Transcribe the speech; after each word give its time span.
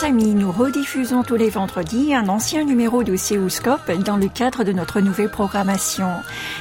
Chers 0.00 0.08
amis, 0.08 0.34
nous 0.34 0.50
rediffusons 0.50 1.22
tous 1.24 1.36
les 1.36 1.50
vendredis 1.50 2.14
un 2.14 2.28
ancien 2.28 2.64
numéro 2.64 3.02
de 3.02 3.16
Céoscope 3.16 3.90
dans 4.02 4.16
le 4.16 4.28
cadre 4.28 4.64
de 4.64 4.72
notre 4.72 5.00
nouvelle 5.00 5.28
programmation. 5.28 6.08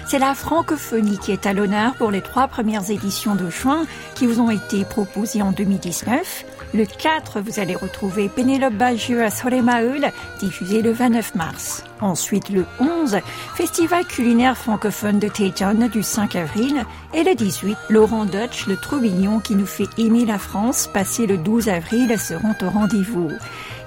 C'est 0.08 0.20
la 0.20 0.36
francophonie 0.36 1.18
qui 1.18 1.32
est 1.32 1.46
à 1.46 1.54
l'honneur 1.54 1.94
pour 1.96 2.12
les 2.12 2.22
trois 2.22 2.50
premières 2.50 2.92
éditions 2.92 3.36
de 3.36 3.50
juin 3.50 3.86
qui 4.16 4.26
vous 4.26 4.42
ont 4.42 4.50
été 4.50 4.84
proposées 4.84 5.42
en 5.42 5.54
2019. 5.54 6.44
Le 6.72 6.86
4, 6.86 7.42
vous 7.42 7.60
allez 7.60 7.76
retrouver 7.76 8.30
Pénélope 8.30 8.76
Bagieux 8.76 9.24
à 9.24 9.32
Soremaul, 9.32 10.12
diffusé 10.40 10.84
le 10.84 10.92
29 10.92 11.34
mars. 11.34 11.84
Ensuite, 12.00 12.50
le 12.50 12.64
11, 12.80 13.18
Festival 13.56 14.06
culinaire 14.06 14.56
francophone 14.56 15.18
de 15.18 15.28
Téton 15.28 15.90
du 15.92 16.04
5 16.04 16.36
avril. 16.36 16.86
Et 17.16 17.24
le 17.24 17.34
18, 17.34 17.76
Laurent 17.90 18.26
Dutch, 18.26 18.68
le 18.68 18.78
Troubillon 18.78 19.40
qui 19.40 19.56
nous 19.56 19.66
fait 19.66 19.90
aimer 19.98 20.26
la 20.26 20.38
France, 20.38 20.88
passé 20.94 21.26
le 21.26 21.38
12 21.38 21.70
avril, 21.70 22.16
seront 22.20 22.56
au 22.62 22.70
rendez-vous. 22.70 23.32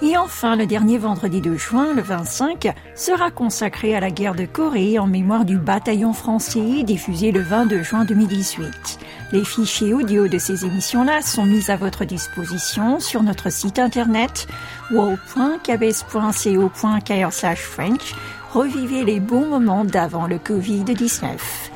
Et 0.02 0.16
enfin, 0.16 0.56
le 0.56 0.66
dernier 0.66 0.98
vendredi 0.98 1.41
de 1.41 1.55
juin, 1.55 1.94
le 1.94 2.02
25, 2.02 2.74
sera 2.96 3.30
consacré 3.30 3.94
à 3.94 4.00
la 4.00 4.10
guerre 4.10 4.34
de 4.34 4.44
Corée 4.44 4.98
en 4.98 5.06
mémoire 5.06 5.44
du 5.44 5.56
bataillon 5.56 6.12
français 6.12 6.83
diffusé 6.83 7.30
le 7.30 7.42
22 7.42 7.84
juin 7.84 8.05
2018. 8.05 8.98
Les 9.32 9.45
fichiers 9.45 9.95
audio 9.95 10.28
de 10.28 10.36
ces 10.36 10.66
émissions-là 10.66 11.22
sont 11.22 11.46
mis 11.46 11.70
à 11.70 11.77
votre 11.77 12.04
disposition 12.04 13.00
sur 13.00 13.22
notre 13.22 13.50
site 13.50 13.78
internet 13.78 14.46
wow.kbs.co.kr 14.91 17.56
French. 17.56 18.14
Revivez 18.52 19.05
les 19.05 19.20
bons 19.20 19.46
moments 19.46 19.86
d'avant 19.86 20.27
le 20.27 20.36
Covid-19. 20.36 21.71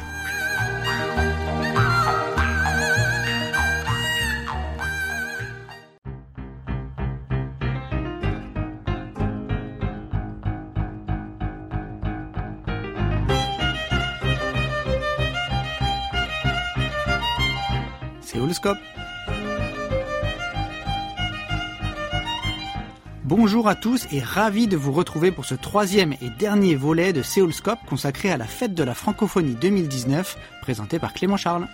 Bonjour 23.24 23.68
à 23.68 23.74
tous 23.74 24.06
et 24.12 24.20
ravi 24.20 24.68
de 24.68 24.76
vous 24.76 24.92
retrouver 24.92 25.32
pour 25.32 25.44
ce 25.44 25.56
troisième 25.56 26.12
et 26.12 26.30
dernier 26.38 26.76
volet 26.76 27.12
de 27.12 27.22
Séoulscope 27.22 27.80
consacré 27.88 28.30
à 28.30 28.36
la 28.36 28.46
fête 28.46 28.72
de 28.74 28.84
la 28.84 28.94
francophonie 28.94 29.56
2019 29.56 30.36
présenté 30.62 30.98
par 30.98 31.12
Clément 31.12 31.36
Charles. 31.36 31.66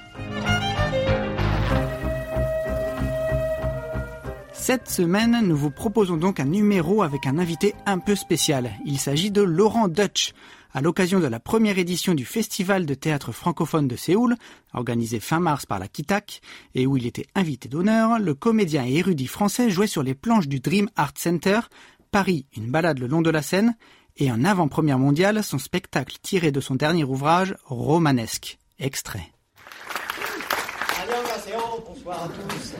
Cette 4.52 4.88
semaine, 4.88 5.40
nous 5.44 5.56
vous 5.56 5.70
proposons 5.70 6.16
donc 6.16 6.40
un 6.40 6.44
numéro 6.44 7.02
avec 7.02 7.26
un 7.26 7.38
invité 7.38 7.74
un 7.84 7.98
peu 7.98 8.14
spécial. 8.14 8.70
Il 8.84 8.98
s'agit 8.98 9.30
de 9.30 9.42
Laurent 9.42 9.88
Dutch, 9.88 10.34
à 10.73 10.81
l'occasion 10.81 11.20
de 11.20 11.27
la 11.27 11.41
première 11.41 11.78
édition 11.78 12.15
du 12.15 12.25
Festival 12.25 12.87
de 12.87 12.95
théâtre 12.95 13.33
francophone 13.33 13.89
de 13.89 13.97
Séoul, 13.97 14.37
organisé 14.73 15.20
fin 15.20 15.41
mars 15.41 15.67
par 15.67 15.78
la 15.78 15.89
Kitak, 15.89 16.41
et 16.75 16.87
où 16.87 16.97
il 16.97 17.06
était 17.06 17.27
invité 17.34 17.69
d'honneur, 17.69 18.19
le 18.19 18.34
comédien 18.34 18.84
et 18.87 18.97
érudit 18.97 19.27
français 19.27 19.70
jouait 19.70 19.87
sur 19.87 20.03
les 20.03 20.15
planches 20.15 20.48
du 20.48 20.61
Dream 20.61 20.89
Art 20.97 21.15
Center, 21.17 21.61
Paris, 22.11 22.47
une 22.56 22.70
balade 22.70 22.98
le 22.98 23.06
long 23.06 23.23
de 23.23 23.31
la 23.31 23.43
Seine, 23.43 23.77
et 24.17 24.31
en 24.31 24.45
avant-première 24.45 24.98
mondiale, 24.98 25.43
son 25.43 25.59
spectacle 25.59 26.17
tiré 26.23 26.53
de 26.53 26.61
son 26.61 26.75
dernier 26.75 27.05
ouvrage, 27.05 27.55
Romanesque. 27.65 28.59
Extrait. 28.78 29.33
Bonsoir 32.05 32.25
à 32.25 32.28
tous. 32.28 32.75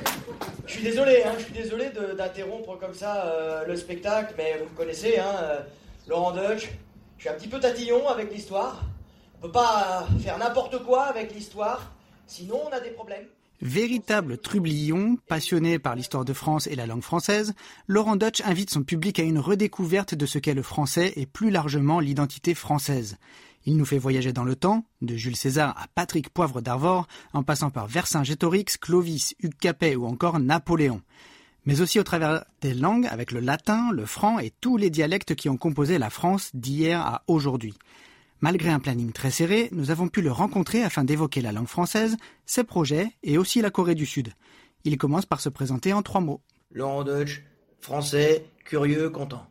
Je 0.67 0.73
suis 0.73 0.83
désolé, 0.83 1.23
hein, 1.25 1.33
je 1.39 1.45
suis 1.45 1.53
désolé 1.53 1.91
d'interrompre 2.17 2.77
comme 2.77 2.93
ça 2.93 3.27
euh, 3.27 3.65
le 3.67 3.77
spectacle, 3.77 4.35
mais 4.37 4.59
vous 4.59 4.65
me 4.71 4.77
connaissez, 4.77 5.17
hein, 5.17 5.35
euh, 5.43 5.61
Laurent 6.09 6.33
Deutsch, 6.33 6.71
je 7.23 7.29
suis 7.29 7.37
un 7.37 7.39
petit 7.39 7.49
peu 7.49 7.61
tatillon 7.61 8.09
avec 8.09 8.33
l'histoire. 8.33 8.83
On 9.39 9.43
peut 9.47 9.53
pas 9.53 10.09
faire 10.19 10.39
n'importe 10.39 10.83
quoi 10.83 11.05
avec 11.05 11.33
l'histoire, 11.33 11.93
sinon 12.27 12.61
on 12.69 12.75
a 12.75 12.81
des 12.81 12.91
problèmes. 12.91 13.27
Véritable 13.61 14.39
trublion, 14.39 15.17
passionné 15.29 15.79
par 15.79 15.95
l'histoire 15.95 16.25
de 16.25 16.33
France 16.33 16.67
et 16.67 16.75
la 16.75 16.85
langue 16.85 17.05
française, 17.05 17.55
Laurent 17.87 18.17
Dutch 18.17 18.41
invite 18.41 18.71
son 18.71 18.83
public 18.83 19.21
à 19.21 19.23
une 19.23 19.39
redécouverte 19.39 20.17
de 20.17 20.27
ce 20.27 20.41
qu'est 20.41 20.53
le 20.53 20.65
français 20.65 21.13
et 21.15 21.27
plus 21.27 21.53
largement 21.53 22.01
l'identité 22.01 22.57
française. 22.57 23.19
Il 23.67 23.77
nous 23.77 23.85
fait 23.85 23.99
voyager 23.99 24.33
dans 24.33 24.43
le 24.43 24.57
temps, 24.57 24.85
de 25.01 25.15
Jules 25.15 25.37
César 25.37 25.79
à 25.81 25.87
Patrick 25.95 26.29
Poivre 26.29 26.61
d'Arvor, 26.61 27.07
en 27.35 27.45
passant 27.45 27.71
par 27.71 27.87
Vercingétorix, 27.87 28.79
Clovis, 28.81 29.37
Hugues 29.39 29.59
Capet 29.61 29.95
ou 29.95 30.07
encore 30.07 30.41
Napoléon 30.41 31.03
mais 31.65 31.81
aussi 31.81 31.99
au 32.01 32.03
travers 32.03 32.45
des 32.61 32.75
langues 32.75 33.07
avec 33.07 33.33
le 33.33 33.41
latin, 33.41 33.91
le 33.93 34.07
franc 34.07 34.39
et 34.39 34.53
tous 34.61 34.77
les 34.77 34.91
dialectes 34.91 35.35
qui 35.35 35.49
ont 35.49 35.57
composé 35.57 35.99
la 35.99 36.11
France 36.11 36.51
d'hier 36.55 37.01
à 37.01 37.23
aujourd'hui. 37.27 37.75
Malgré 38.41 38.71
un 38.71 38.81
planning 38.81 39.13
très 39.13 39.31
serré, 39.31 39.69
nous 39.71 39.93
avons 39.93 40.09
pu 40.09 40.21
le 40.21 40.33
rencontrer 40.33 40.83
afin 40.83 41.05
d'évoquer 41.05 41.41
la 41.41 41.53
langue 41.53 41.69
française, 41.69 42.17
ses 42.45 42.65
projets 42.65 43.13
et 43.23 43.39
aussi 43.39 43.63
la 43.63 43.71
Corée 43.71 43.95
du 43.95 44.07
Sud. 44.07 44.33
Il 44.85 44.99
commence 44.99 45.27
par 45.27 45.41
se 45.41 45.49
présenter 45.49 45.93
en 45.93 46.03
trois 46.03 46.21
mots. 46.21 46.41
Laurent 46.73 47.05
Deutsch, 47.05 47.45
français, 47.81 48.45
curieux, 48.65 49.11
content. 49.11 49.47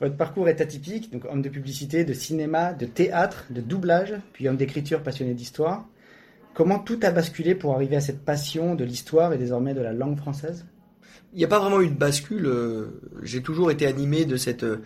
Votre 0.00 0.16
parcours 0.16 0.48
est 0.48 0.60
atypique, 0.60 1.12
donc 1.12 1.26
homme 1.26 1.42
de 1.42 1.48
publicité, 1.48 2.04
de 2.04 2.14
cinéma, 2.14 2.72
de 2.72 2.86
théâtre, 2.86 3.46
de 3.50 3.60
doublage, 3.60 4.14
puis 4.32 4.48
homme 4.48 4.56
d'écriture 4.56 5.02
passionné 5.02 5.34
d'histoire. 5.34 5.86
Comment 6.54 6.78
tout 6.78 7.00
a 7.02 7.10
basculé 7.10 7.54
pour 7.54 7.74
arriver 7.74 7.96
à 7.96 8.00
cette 8.00 8.24
passion 8.24 8.74
de 8.74 8.84
l'histoire 8.84 9.32
et 9.32 9.38
désormais 9.38 9.74
de 9.74 9.80
la 9.80 9.92
langue 9.92 10.16
française? 10.16 10.64
Il 11.32 11.38
n'y 11.38 11.44
a 11.44 11.48
pas 11.48 11.58
vraiment 11.58 11.80
eu 11.80 11.88
de 11.88 11.94
bascule. 11.94 12.46
Euh, 12.46 12.86
j'ai 13.22 13.42
toujours 13.42 13.70
été 13.70 13.86
animé 13.86 14.24
de 14.24 14.36
cette 14.36 14.64
euh, 14.64 14.82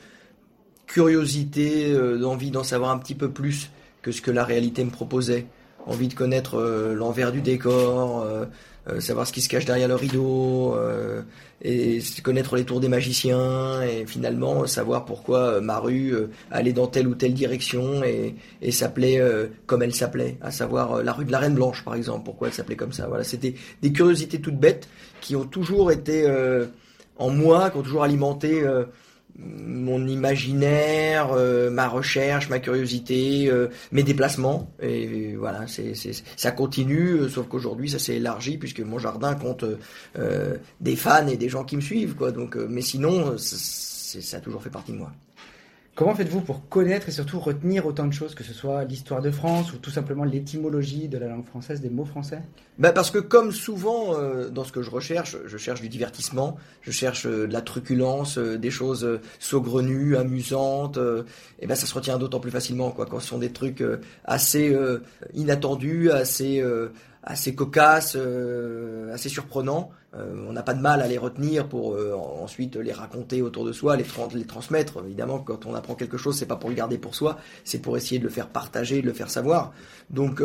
curiosité, 0.87 1.93
euh, 1.93 2.19
d'envie 2.19 2.51
d'en 2.51 2.63
savoir 2.63 2.91
un 2.91 2.99
petit 2.99 3.15
peu 3.15 3.31
plus 3.31 3.71
que 4.03 4.13
ce 4.13 4.23
que 4.23 4.31
la 4.31 4.45
réalité 4.45 4.85
me 4.85 4.91
proposait. 4.91 5.47
Envie 5.87 6.09
de 6.09 6.15
connaître 6.15 6.61
l'envers 6.97 7.31
du 7.31 7.43
décor, 7.43 8.27
savoir 9.01 9.27
ce 9.27 9.33
qui 9.33 9.41
se 9.41 9.49
cache 9.49 9.65
derrière 9.65 9.89
le 9.89 9.95
rideau, 9.95 10.77
et 11.63 12.01
connaître 12.23 12.57
les 12.57 12.65
tours 12.65 12.81
des 12.81 12.89
magiciens, 12.89 13.83
et 13.83 14.07
finalement 14.07 14.67
savoir 14.67 15.05
pourquoi 15.05 15.61
ma 15.61 15.79
rue 15.79 16.15
allait 16.51 16.73
dans 16.73 16.87
telle 16.87 17.09
ou 17.09 17.15
telle 17.15 17.35
direction 17.35 18.05
et, 18.05 18.37
et 18.63 18.71
s'appelait 18.71 19.21
comme 19.67 19.83
elle 19.83 19.95
s'appelait, 19.95 20.37
à 20.41 20.51
savoir 20.51 21.03
la 21.03 21.13
rue 21.13 21.25
de 21.25 21.33
la 21.33 21.39
Reine 21.39 21.55
Blanche 21.55 21.85
par 21.85 21.95
exemple, 21.95 22.25
pourquoi 22.25 22.49
elle 22.49 22.55
s'appelait 22.55 22.77
comme 22.77 22.93
ça. 22.93 23.07
Voilà, 23.09 23.25
c'était 23.25 23.55
des 23.83 23.93
curiosités 23.93 24.41
toutes 24.41 24.59
bêtes 24.59 24.89
qui 25.21 25.37
ont 25.37 25.45
toujours 25.45 25.91
été 25.91 26.25
euh, 26.27 26.67
en 27.17 27.31
moi, 27.31 27.71
qui 27.71 27.79
ont 27.79 27.83
toujours 27.83 28.05
alimenté 28.05 28.63
euh, 28.63 28.85
mon 29.39 30.07
imaginaire, 30.07 31.33
euh, 31.33 31.71
ma 31.71 31.89
recherche, 31.89 32.49
ma 32.49 32.59
curiosité, 32.59 33.51
mes 33.93 34.03
déplacements. 34.03 34.71
Et 34.81 35.35
voilà, 35.37 35.67
c'est, 35.67 35.95
ça 36.37 36.51
continue, 36.51 37.29
sauf 37.29 37.49
qu'aujourd'hui 37.49 37.91
ça 37.91 37.99
s'est 37.99 38.17
élargi 38.17 38.59
puisque 38.59 38.81
mon 38.81 38.99
jardin 38.99 39.35
compte 39.35 39.65
des 40.81 40.97
fans 40.97 41.27
et 41.27 41.37
des 41.37 41.49
gens 41.49 41.65
qui 41.65 41.77
me 41.77 41.83
suivent. 41.83 42.15
Quoi. 42.15 42.33
Donc, 42.33 42.57
mais 42.57 42.83
sinon, 42.83 43.37
ça 43.39 44.37
a 44.37 44.41
toujours 44.41 44.63
fait 44.63 44.71
partie 44.71 44.93
de 44.93 44.99
moi. 44.99 45.13
Comment 45.97 46.15
faites-vous 46.15 46.43
pour 46.43 46.69
connaître 46.69 47.09
et 47.09 47.11
surtout 47.11 47.41
retenir 47.41 47.87
autant 47.87 48.07
de 48.07 48.13
choses, 48.13 48.35
que 48.35 48.45
ce 48.45 48.53
soit 48.53 48.85
l'histoire 48.85 49.23
de 49.23 49.31
France 49.31 49.73
ou 49.73 49.79
tout 49.79 49.91
simplement 49.91 50.25
l'étymologie 50.25 51.09
de 51.09 51.17
la 51.17 51.27
langue 51.27 51.47
française, 51.47 51.81
des 51.81 51.89
mots 51.89 52.05
français? 52.05 52.43
Bah 52.79 52.93
Parce 52.93 53.11
que 53.11 53.19
comme 53.19 53.51
souvent 53.51 54.15
euh, 54.15 54.51
dans 54.51 54.65
ce 54.65 54.73
que 54.73 54.83
je 54.83 54.91
recherche, 54.91 55.39
je 55.47 55.57
cherche 55.57 55.81
du 55.81 55.89
divertissement, 55.89 56.59
je 56.83 56.91
cherche 56.91 57.25
euh, 57.25 57.47
de 57.47 57.53
la 57.55 57.63
truculence, 57.63 58.37
euh, 58.37 58.59
des 58.59 58.71
choses 58.71 59.09
saugrenues, 59.39 60.19
amusantes, 60.19 60.99
et 61.61 61.67
ben 61.67 61.75
ça 61.75 61.87
se 61.87 61.95
retient 61.95 62.19
d'autant 62.19 62.41
plus 62.41 62.51
facilement 62.51 62.91
quoi, 62.91 63.07
quand 63.07 63.19
ce 63.19 63.29
sont 63.29 63.39
des 63.39 63.53
trucs 63.53 63.83
assez 64.25 64.77
inattendus, 65.33 66.11
assez 66.11 66.63
assez 67.27 67.55
cocasses, 67.55 68.17
euh, 68.17 69.13
assez 69.13 69.29
surprenants. 69.29 69.91
Euh, 70.15 70.47
on 70.49 70.53
n'a 70.53 70.63
pas 70.63 70.73
de 70.73 70.81
mal 70.81 71.03
à 71.03 71.09
les 71.09 71.19
retenir 71.19 71.69
pour 71.69 71.95
euh, 71.95 72.15
ensuite 72.15 72.77
les 72.77 72.93
raconter 72.93 73.43
autour 73.43 73.65
de 73.65 73.73
soi, 73.73 73.97
les, 73.97 74.07
les 74.35 74.45
transmettre. 74.45 75.03
Évidemment, 75.05 75.41
quand 75.41 75.67
on 75.67 75.75
apprend 75.75 75.97
quelque 75.97 76.17
chose, 76.17 76.39
c'est 76.39 76.47
pas 76.47 76.57
pour 76.57 76.71
le 76.71 76.77
garder 76.77 76.99
pour 76.99 77.17
soi, 77.17 77.39
c'est 77.65 77.81
pour 77.81 77.97
essayer 77.97 78.21
de 78.21 78.25
le 78.25 78.31
faire 78.31 78.49
partager, 78.49 79.03
de 79.03 79.07
le 79.07 79.13
faire 79.13 79.29
savoir. 79.29 79.73
Donc, 80.09 80.41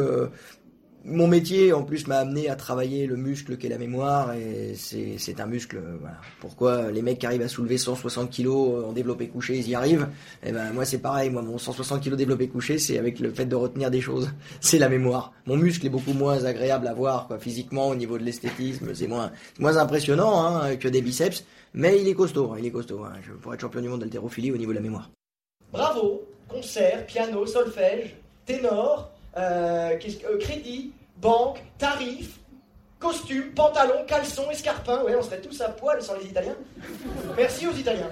mon 1.03 1.27
métier, 1.27 1.73
en 1.73 1.83
plus, 1.83 2.05
m'a 2.05 2.17
amené 2.17 2.47
à 2.47 2.55
travailler 2.55 3.07
le 3.07 3.15
muscle 3.15 3.57
qu'est 3.57 3.69
la 3.69 3.79
mémoire, 3.79 4.33
et 4.33 4.75
c'est 4.75 5.39
un 5.39 5.47
muscle. 5.47 5.77
Euh, 5.77 5.97
voilà. 5.99 6.17
Pourquoi 6.39 6.91
les 6.91 7.01
mecs 7.01 7.17
qui 7.19 7.25
arrivent 7.25 7.41
à 7.41 7.47
soulever 7.47 7.79
160 7.79 8.29
kilos 8.29 8.85
en 8.85 8.91
développé 8.91 9.27
couché, 9.27 9.57
ils 9.57 9.67
y 9.67 9.73
arrivent? 9.73 10.07
Eh 10.43 10.51
ben 10.51 10.71
moi, 10.73 10.85
c'est 10.85 10.99
pareil. 10.99 11.31
Moi, 11.31 11.41
mon 11.41 11.57
160 11.57 12.01
kilos 12.01 12.17
développé 12.17 12.47
couché, 12.47 12.77
c'est 12.77 12.99
avec 12.99 13.19
le 13.19 13.31
fait 13.31 13.45
de 13.45 13.55
retenir 13.55 13.89
des 13.89 14.01
choses. 14.01 14.31
C'est 14.61 14.77
la 14.77 14.89
mémoire. 14.89 15.33
Mon 15.47 15.57
muscle 15.57 15.85
est 15.85 15.89
beaucoup 15.89 16.13
moins 16.13 16.45
agréable 16.45 16.87
à 16.87 16.93
voir, 16.93 17.27
quoi, 17.27 17.39
physiquement, 17.39 17.89
au 17.89 17.95
niveau 17.95 18.17
de 18.17 18.23
l'esthétisme. 18.23 18.93
C'est 18.93 19.07
moins, 19.07 19.31
impressionnant 19.59 20.45
hein, 20.45 20.75
que 20.75 20.87
des 20.87 21.01
biceps, 21.01 21.43
mais 21.73 21.99
il 21.99 22.07
est 22.07 22.13
costaud. 22.13 22.55
Il 22.57 22.65
est 22.65 22.71
costaud. 22.71 23.03
Hein. 23.03 23.13
Je 23.23 23.33
pourrais 23.33 23.55
être 23.55 23.61
champion 23.61 23.81
du 23.81 23.89
monde 23.89 24.01
d'haltérophilie 24.01 24.51
au 24.51 24.57
niveau 24.57 24.71
de 24.71 24.77
la 24.77 24.81
mémoire. 24.81 25.09
Bravo, 25.71 26.27
concert, 26.47 27.05
piano, 27.07 27.45
solfège, 27.45 28.15
ténor 28.45 29.10
euh, 29.37 29.97
euh, 29.97 30.37
crédit, 30.39 30.93
banque, 31.17 31.61
tarif, 31.77 32.39
costume, 32.99 33.51
pantalon, 33.53 34.05
caleçon, 34.07 34.49
escarpin. 34.51 35.03
Ouais, 35.03 35.15
on 35.15 35.21
serait 35.21 35.41
tous 35.41 35.59
à 35.61 35.69
poil 35.69 36.01
sans 36.01 36.15
les 36.17 36.25
Italiens. 36.25 36.55
Merci 37.35 37.67
aux 37.67 37.73
Italiens. 37.73 38.09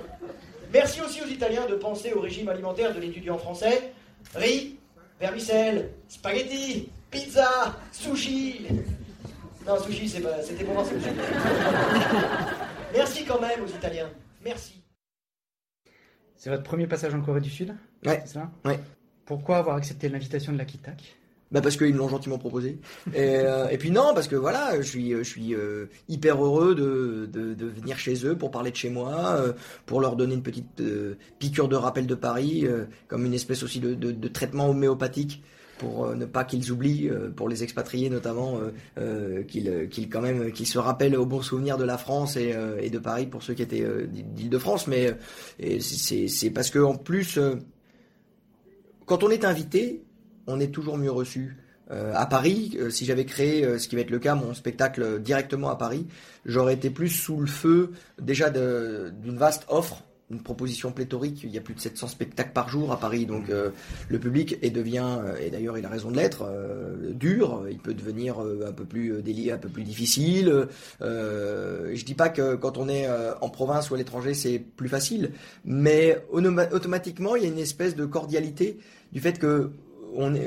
Merci 0.72 1.02
aussi 1.02 1.22
aux 1.22 1.28
Italiens 1.28 1.66
de 1.68 1.76
penser 1.76 2.14
au 2.14 2.22
régime 2.22 2.50
alimentaire 2.50 2.94
de 2.94 3.00
l'étudiant 3.00 3.38
français. 3.38 3.94
Riz, 4.36 4.78
vermicelle, 5.20 5.92
spaghetti, 6.08 6.90
pizza, 7.10 7.76
sushi. 7.92 8.68
Non, 9.66 9.80
sushi, 9.82 10.10
c'était 10.10 10.64
pour 10.64 10.74
moi, 10.74 10.84
c'est 10.86 10.96
Merci 12.94 13.26
quand 13.26 13.40
même 13.40 13.64
aux 13.64 13.68
Italiens. 13.68 14.10
Merci. 14.44 14.82
C'est 16.36 16.50
votre 16.50 16.64
premier 16.64 16.88
passage 16.88 17.14
en 17.14 17.22
Corée 17.22 17.42
du 17.42 17.50
Sud? 17.50 17.76
Ouais. 18.06 18.22
C'est 18.26 18.34
ça? 18.34 18.50
Ouais. 18.64 18.80
Pourquoi 19.30 19.58
avoir 19.58 19.76
accepté 19.76 20.10
l'invitation 20.10 20.52
de 20.54 20.58
la 20.58 20.66
Kitak 20.66 21.16
bah 21.52 21.62
parce 21.62 21.78
qu'ils 21.78 21.94
me 21.94 21.98
l'ont 22.00 22.10
gentiment 22.10 22.38
proposé. 22.38 22.80
Et, 23.08 23.18
euh, 23.18 23.76
puis 23.80 23.90
non, 23.90 24.14
parce 24.14 24.28
que 24.28 24.36
voilà, 24.36 24.80
je 24.82 25.24
suis, 25.24 25.54
euh, 25.54 25.86
hyper 26.08 26.44
heureux 26.44 26.76
de, 26.76 27.28
venir 27.68 27.98
chez 27.98 28.26
eux 28.26 28.36
pour 28.36 28.50
parler 28.50 28.70
de 28.72 28.76
chez 28.76 28.90
moi, 28.90 29.36
euh, 29.36 29.54
pour 29.88 30.02
leur 30.02 30.16
donner 30.16 30.34
une 30.34 30.44
petite 30.44 30.82
piqûre 31.38 31.68
de 31.68 31.76
rappel 31.76 32.08
de 32.08 32.16
Paris, 32.16 32.68
comme 33.08 33.26
une 33.26 33.34
espèce 33.36 33.62
aussi 33.62 33.80
de, 33.80 34.28
traitement 34.28 34.70
homéopathique 34.70 35.44
pour 35.78 36.14
ne 36.14 36.26
pas 36.26 36.44
qu'ils 36.44 36.72
oublient, 36.72 37.10
pour 37.36 37.50
les 37.50 37.64
expatriés 37.64 38.10
notamment, 38.10 38.60
qu'ils 39.48 40.68
se 40.68 40.78
rappellent 40.78 41.16
au 41.16 41.26
bon 41.26 41.42
souvenir 41.42 41.78
de 41.78 41.84
la 41.84 41.98
France 41.98 42.36
et, 42.36 42.56
et 42.82 42.90
de 42.90 43.00
Paris 43.00 43.28
pour 43.28 43.44
ceux 43.44 43.54
qui 43.54 43.62
étaient 43.62 43.86
d'Île-de-France. 44.08 44.88
Mais 44.88 45.16
c'est 45.80 46.50
parce 46.52 46.70
que 46.70 46.80
en 46.80 46.96
plus, 46.96 47.40
quand 49.10 49.24
on 49.24 49.32
est 49.32 49.44
invité, 49.44 50.04
on 50.46 50.60
est 50.60 50.72
toujours 50.72 50.96
mieux 51.00 51.10
reçu. 51.10 51.58
Euh, 51.90 52.14
à 52.16 52.28
Paris, 52.28 52.78
euh, 52.80 52.92
si 52.92 53.06
j'avais 53.06 53.26
créé, 53.26 53.66
euh, 53.66 53.80
ce 53.80 53.88
qui 53.88 53.96
va 53.96 54.02
être 54.02 54.12
le 54.12 54.20
cas, 54.20 54.36
mon 54.36 54.54
spectacle 54.54 55.20
directement 55.20 55.72
à 55.72 55.76
Paris, 55.76 56.06
j'aurais 56.46 56.76
été 56.76 56.92
plus 56.92 57.10
sous 57.10 57.40
le 57.40 57.48
feu 57.48 57.94
déjà 58.22 58.52
d'une 58.52 59.38
vaste 59.38 59.66
offre, 59.68 60.04
une 60.30 60.44
proposition 60.44 60.92
pléthorique. 60.92 61.42
Il 61.44 61.50
y 61.50 61.58
a 61.58 61.62
plus 61.62 61.74
de 61.74 61.80
700 61.80 62.08
spectacles 62.10 62.52
par 62.54 62.70
jour 62.70 62.92
à 62.92 63.00
Paris, 63.00 63.26
donc 63.26 63.46
le 63.48 64.20
public 64.20 64.60
est 64.62 64.70
devient, 64.70 65.18
et 65.42 65.50
d'ailleurs 65.50 65.80
il 65.80 65.86
a 65.88 65.90
raison 65.90 66.12
de 66.12 66.18
l'être, 66.18 66.48
dur. 67.16 67.66
Il 67.72 67.80
peut 67.80 67.96
devenir 67.96 68.38
un 68.38 68.72
peu 68.72 68.86
plus 68.86 69.24
délié, 69.24 69.52
un 69.52 69.58
peu 69.58 69.70
plus 69.70 69.82
difficile. 69.82 70.68
je 71.02 72.04
dis 72.06 72.14
pas 72.14 72.30
que 72.30 72.54
quand 72.54 72.78
on 72.78 72.88
est 72.88 73.08
en 73.42 73.50
province 73.50 73.90
ou 73.90 73.96
à 73.96 73.98
l'étranger 73.98 74.36
c'est 74.36 74.60
plus 74.60 74.90
facile, 74.90 75.32
mais 75.66 76.24
automatiquement 76.32 77.36
il 77.36 77.42
y 77.42 77.46
a 77.48 77.50
une 77.50 77.58
espèce 77.58 77.96
de 77.96 78.06
cordialité 78.06 78.78
du 79.12 79.20
fait 79.20 79.40
que 79.40 79.72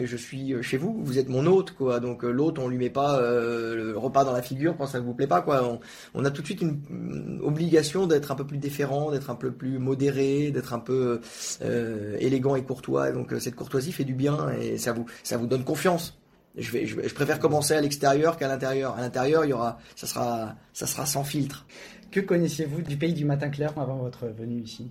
je 0.05 0.17
suis 0.17 0.63
chez 0.63 0.77
vous, 0.77 1.01
vous 1.03 1.19
êtes 1.19 1.29
mon 1.29 1.47
hôte, 1.47 1.73
quoi. 1.73 2.01
Donc 2.01 2.25
euh, 2.25 2.31
l'hôte, 2.31 2.59
on 2.59 2.69
lui 2.69 2.79
met 2.79 2.91
pas 2.91 3.19
euh, 3.19 3.77
le 3.77 3.99
repas 3.99 4.25
dans 4.25 4.33
la 4.33 4.43
figure 4.43 4.77
quand 4.77 4.87
ça 4.87 5.01
vous 5.01 5.15
plaît 5.15 5.27
pas. 5.27 5.45
On, 6.15 6.25
a 6.25 6.31
tout 6.31 6.43
de 6.43 6.47
suite 6.47 6.61
une, 6.61 7.41
obligation 7.43 8.07
d'être 8.07 8.31
un 8.31 8.35
peu 8.35 8.47
plus 8.47 8.59
déférent, 8.59 9.11
d'être 9.11 9.31
un 9.31 9.35
peu 9.35 9.51
plus 9.53 9.79
modéré, 9.79 10.51
d'être 10.51 10.73
un 10.73 10.79
peu 10.79 11.21
euh, 11.63 12.17
élégant 12.19 12.57
et 12.57 12.63
courtois. 12.63 13.13
Donc 13.13 13.35
cette 13.39 13.55
courtoisie 13.55 13.93
fait 13.93 14.05
du 14.05 14.15
bien 14.15 14.51
et 14.61 14.79
ça 14.79 14.93
vous, 14.93 15.47
donne 15.47 15.65
confiance. 15.65 16.19
Je, 16.57 17.15
préfère 17.15 17.39
commencer 17.39 17.75
à 17.75 17.81
l'extérieur 17.81 18.37
qu'à 18.37 18.49
l'intérieur. 18.49 18.97
À 18.97 19.01
l'intérieur, 19.01 19.45
il 19.45 19.51
y 19.51 19.53
aura, 19.55 19.79
ça 19.97 20.07
sera 20.07 21.07
sans 21.07 21.25
filtre. 21.25 21.67
Que 22.13 22.21
connaissiez-vous 22.21 22.83
du 22.83 22.99
pays 22.99 23.15
du 23.15 23.25
matin 23.25 23.49
clair 23.49 23.73
avant 23.79 23.97
votre 23.97 24.27
venue 24.27 24.61
ici? 24.61 24.91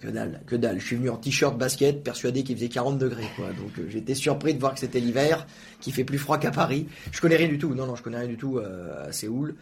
Que 0.00 0.06
dalle, 0.10 0.40
que 0.46 0.54
dalle. 0.54 0.78
Je 0.78 0.86
suis 0.86 0.94
venu 0.94 1.10
en 1.10 1.16
t-shirt 1.16 1.58
basket, 1.58 2.04
persuadé 2.04 2.44
qu'il 2.44 2.54
faisait 2.54 2.68
40 2.68 2.98
degrés. 2.98 3.26
Quoi. 3.34 3.48
Donc 3.48 3.76
euh, 3.80 3.86
j'étais 3.88 4.14
surpris 4.14 4.54
de 4.54 4.60
voir 4.60 4.72
que 4.74 4.78
c'était 4.78 5.00
l'hiver, 5.00 5.44
qui 5.80 5.90
fait 5.90 6.04
plus 6.04 6.18
froid 6.18 6.38
qu'à 6.38 6.52
Paris. 6.52 6.86
Je 7.10 7.20
connais 7.20 7.34
rien 7.34 7.48
du 7.48 7.58
tout. 7.58 7.74
Non, 7.74 7.86
non, 7.86 7.96
je 7.96 8.02
connais 8.04 8.18
rien 8.18 8.28
du 8.28 8.36
tout 8.36 8.58
euh, 8.58 9.08
à 9.08 9.10
Séoul. 9.10 9.56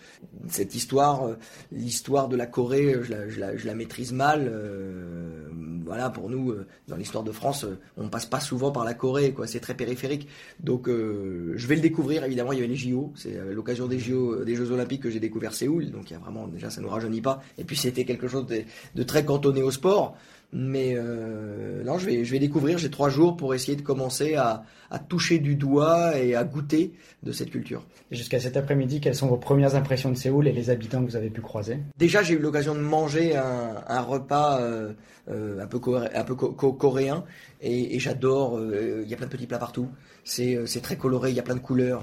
Cette 0.48 0.74
histoire, 0.74 1.26
euh, 1.26 1.38
l'histoire 1.72 2.28
de 2.28 2.36
la 2.36 2.44
Corée, 2.44 2.94
je 3.02 3.10
la, 3.10 3.28
je 3.30 3.40
la, 3.40 3.56
je 3.56 3.66
la 3.66 3.74
maîtrise 3.74 4.12
mal. 4.12 4.52
voilà, 5.86 6.10
pour 6.10 6.28
nous, 6.28 6.54
dans 6.86 6.96
l'histoire 6.96 7.24
de 7.24 7.32
France, 7.32 7.64
on 7.96 8.10
passe 8.10 8.26
pas 8.26 8.40
souvent 8.40 8.72
par 8.72 8.84
la 8.84 8.92
Corée. 8.92 9.32
quoi. 9.32 9.46
C'est 9.46 9.60
très 9.60 9.74
périphérique. 9.74 10.28
Donc 10.62 10.86
je 10.86 11.66
vais 11.66 11.76
le 11.76 11.80
découvrir. 11.80 12.24
Évidemment, 12.24 12.52
il 12.52 12.56
y 12.56 12.58
avait 12.58 12.68
les 12.68 12.76
JO. 12.76 13.10
C'est 13.16 13.40
l'occasion 13.52 13.86
des 13.86 13.98
JO, 13.98 14.44
des 14.44 14.54
Jeux 14.54 14.70
Olympiques 14.70 15.02
que 15.02 15.10
j'ai 15.10 15.18
découvert 15.18 15.54
Séoul. 15.54 15.90
Donc 15.90 16.10
il 16.10 16.12
y 16.12 16.16
a 16.16 16.18
vraiment 16.18 16.46
déjà 16.46 16.68
ça 16.68 16.82
nous 16.82 16.89
rajeunit 16.90 17.20
pas. 17.20 17.42
Et 17.58 17.64
puis 17.64 17.76
c'était 17.76 18.04
quelque 18.04 18.28
chose 18.28 18.46
de, 18.46 19.02
très 19.02 19.24
cantonné 19.24 19.62
au 19.62 19.70
sport. 19.70 20.16
Mais 20.52 20.94
euh, 20.96 21.84
non, 21.84 21.96
je 21.98 22.06
vais, 22.06 22.24
je 22.24 22.32
vais 22.32 22.40
découvrir. 22.40 22.76
J'ai 22.76 22.90
trois 22.90 23.08
jours 23.08 23.36
pour 23.36 23.54
essayer 23.54 23.76
de 23.76 23.82
commencer 23.82 24.34
à, 24.34 24.64
toucher 25.08 25.38
du 25.38 25.54
doigt 25.54 26.18
et 26.18 26.34
à 26.34 26.42
goûter 26.42 26.92
de 27.22 27.30
cette 27.30 27.50
culture. 27.50 27.86
Jusqu'à 28.10 28.40
cet 28.40 28.56
après-midi, 28.56 29.00
quelles 29.00 29.14
sont 29.14 29.28
vos 29.28 29.36
premières 29.36 29.76
impressions 29.76 30.10
de 30.10 30.16
Séoul 30.16 30.48
et 30.48 30.52
les 30.52 30.68
habitants 30.68 31.00
que 31.04 31.08
vous 31.08 31.16
avez 31.16 31.30
pu 31.30 31.40
croiser? 31.40 31.78
Déjà, 31.96 32.24
j'ai 32.24 32.34
eu 32.34 32.40
l'occasion 32.40 32.74
de 32.74 32.80
manger 32.80 33.36
un, 33.36 34.00
repas 34.00 34.60
euh, 34.60 34.92
euh, 35.30 35.62
un 35.62 35.66
peu, 35.68 35.78
un 36.12 36.24
peu 36.24 36.34
coréen 36.34 37.24
et, 37.62 37.98
j'adore. 37.98 38.60
Il 38.60 39.08
y 39.08 39.14
a 39.14 39.16
plein 39.16 39.26
de 39.26 39.30
petits 39.30 39.46
plats 39.46 39.58
partout. 39.58 39.88
C'est 40.24 40.82
très 40.82 40.96
coloré, 40.96 41.30
il 41.30 41.36
y 41.36 41.40
a 41.40 41.42
plein 41.42 41.54
de 41.54 41.60
couleurs 41.60 42.02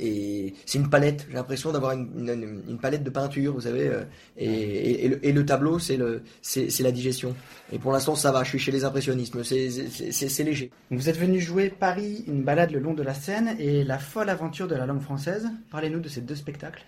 et 0.00 0.54
c'est 0.66 0.78
une 0.78 0.90
palette. 0.90 1.26
J'ai 1.28 1.34
l'impression 1.34 1.72
d'avoir 1.72 1.92
une, 1.92 2.78
palette 2.80 3.02
de 3.02 3.10
peinture, 3.10 3.54
vous 3.54 3.62
savez. 3.62 3.90
Et, 4.36 5.32
le, 5.32 5.46
tableau, 5.46 5.78
c'est 5.78 5.96
la 5.96 6.92
digestion. 6.92 7.34
Et 7.74 7.78
pour 7.80 7.90
l'instant, 7.90 8.14
ça 8.14 8.30
va. 8.30 8.44
Je 8.44 8.50
suis 8.50 8.60
chez 8.60 8.70
les 8.70 8.84
impressionnistes. 8.84 9.34
C'est 9.42 10.44
léger. 10.44 10.70
Vous 10.92 11.08
êtes 11.08 11.18
venu 11.18 11.40
jouer 11.40 11.70
Paris, 11.70 12.22
une 12.28 12.44
balade 12.44 12.70
le 12.70 12.78
long 12.78 12.94
de 12.94 13.02
la 13.02 13.14
Seine 13.14 13.56
et 13.58 13.82
la 13.82 13.98
folle 13.98 14.30
aventure 14.30 14.68
de 14.68 14.76
la 14.76 14.86
langue 14.86 15.00
française. 15.00 15.48
Parlez-nous 15.72 15.98
de 15.98 16.08
ces 16.08 16.20
deux 16.20 16.36
spectacles. 16.36 16.84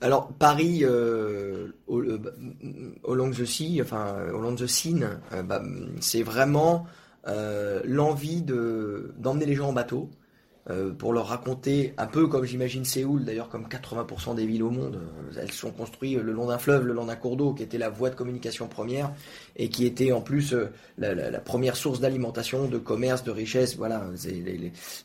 Alors 0.00 0.28
Paris, 0.28 0.84
euh, 0.84 1.74
au, 1.88 2.00
euh, 2.00 2.20
au 3.02 3.16
long 3.16 3.30
the 3.32 3.44
sea, 3.44 3.80
enfin 3.82 4.14
au 4.32 4.40
long 4.40 4.54
the 4.54 4.68
Seine, 4.68 5.18
euh, 5.32 5.42
bah, 5.42 5.60
c'est 5.98 6.22
vraiment 6.22 6.86
euh, 7.26 7.80
l'envie 7.84 8.42
de 8.42 9.12
d'emmener 9.18 9.44
les 9.44 9.56
gens 9.56 9.70
en 9.70 9.72
bateau. 9.72 10.08
Euh, 10.70 10.92
pour 10.92 11.14
leur 11.14 11.28
raconter 11.28 11.94
un 11.96 12.06
peu 12.06 12.26
comme 12.26 12.44
j'imagine 12.44 12.84
Séoul, 12.84 13.24
d'ailleurs 13.24 13.48
comme 13.48 13.66
80% 13.68 14.34
des 14.34 14.44
villes 14.44 14.62
au 14.62 14.70
monde, 14.70 14.96
euh, 14.96 15.40
elles 15.40 15.52
sont 15.52 15.70
construites 15.70 16.18
le 16.18 16.32
long 16.32 16.48
d'un 16.48 16.58
fleuve, 16.58 16.86
le 16.86 16.92
long 16.92 17.06
d'un 17.06 17.16
cours 17.16 17.38
d'eau, 17.38 17.54
qui 17.54 17.62
était 17.62 17.78
la 17.78 17.88
voie 17.88 18.10
de 18.10 18.14
communication 18.14 18.68
première 18.68 19.10
et 19.56 19.70
qui 19.70 19.86
était 19.86 20.12
en 20.12 20.20
plus 20.20 20.52
euh, 20.52 20.66
la, 20.98 21.40
première 21.40 21.74
source 21.74 22.00
d'alimentation, 22.00 22.66
de 22.66 22.76
commerce, 22.76 23.24
de 23.24 23.30
richesse. 23.30 23.76
Voilà, 23.76 24.04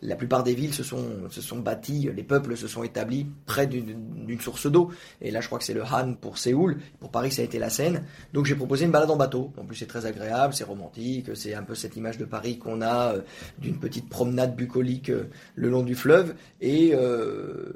la 0.01 0.15
plupart 0.17 0.43
des 0.43 0.53
villes 0.53 0.73
se 0.73 0.83
sont 0.83 1.29
se 1.29 1.41
sont 1.41 1.59
bâties, 1.59 2.09
les 2.13 2.23
peuples 2.23 2.57
se 2.57 2.67
sont 2.67 2.83
établis 2.83 3.27
près 3.45 3.65
d'une 3.65 4.41
source 4.41 4.67
d'eau. 4.67 4.91
Et 5.21 5.31
là, 5.31 5.39
je 5.39 5.47
crois 5.47 5.59
que 5.59 5.65
c'est 5.65 5.73
le 5.73 5.83
Han 5.83 6.15
pour 6.19 6.37
Séoul. 6.37 6.77
Pour 6.99 7.09
Paris, 7.09 7.31
ça 7.31 7.41
a 7.41 7.45
été 7.45 7.57
la 7.57 7.69
Seine. 7.69 8.03
Donc 8.33 8.45
j'ai 8.45 8.55
proposé 8.55 8.83
une 8.83 8.91
balade 8.91 9.09
en 9.09 9.15
bateau. 9.15 9.53
En 9.57 9.63
plus, 9.63 9.77
c'est 9.77 9.85
très 9.85 10.05
agréable, 10.05 10.53
c'est 10.53 10.65
romantique, 10.65 11.29
c'est 11.35 11.53
un 11.53 11.63
peu 11.63 11.75
cette 11.75 11.95
image 11.95 12.17
de 12.17 12.25
Paris 12.25 12.57
qu'on 12.57 12.81
a 12.81 13.15
d'une 13.59 13.79
petite 13.79 14.09
promenade 14.09 14.55
bucolique 14.55 15.11
le 15.55 15.69
long 15.69 15.83
du 15.83 15.95
fleuve. 15.95 16.35
Et 16.61 16.91
euh, 16.93 17.73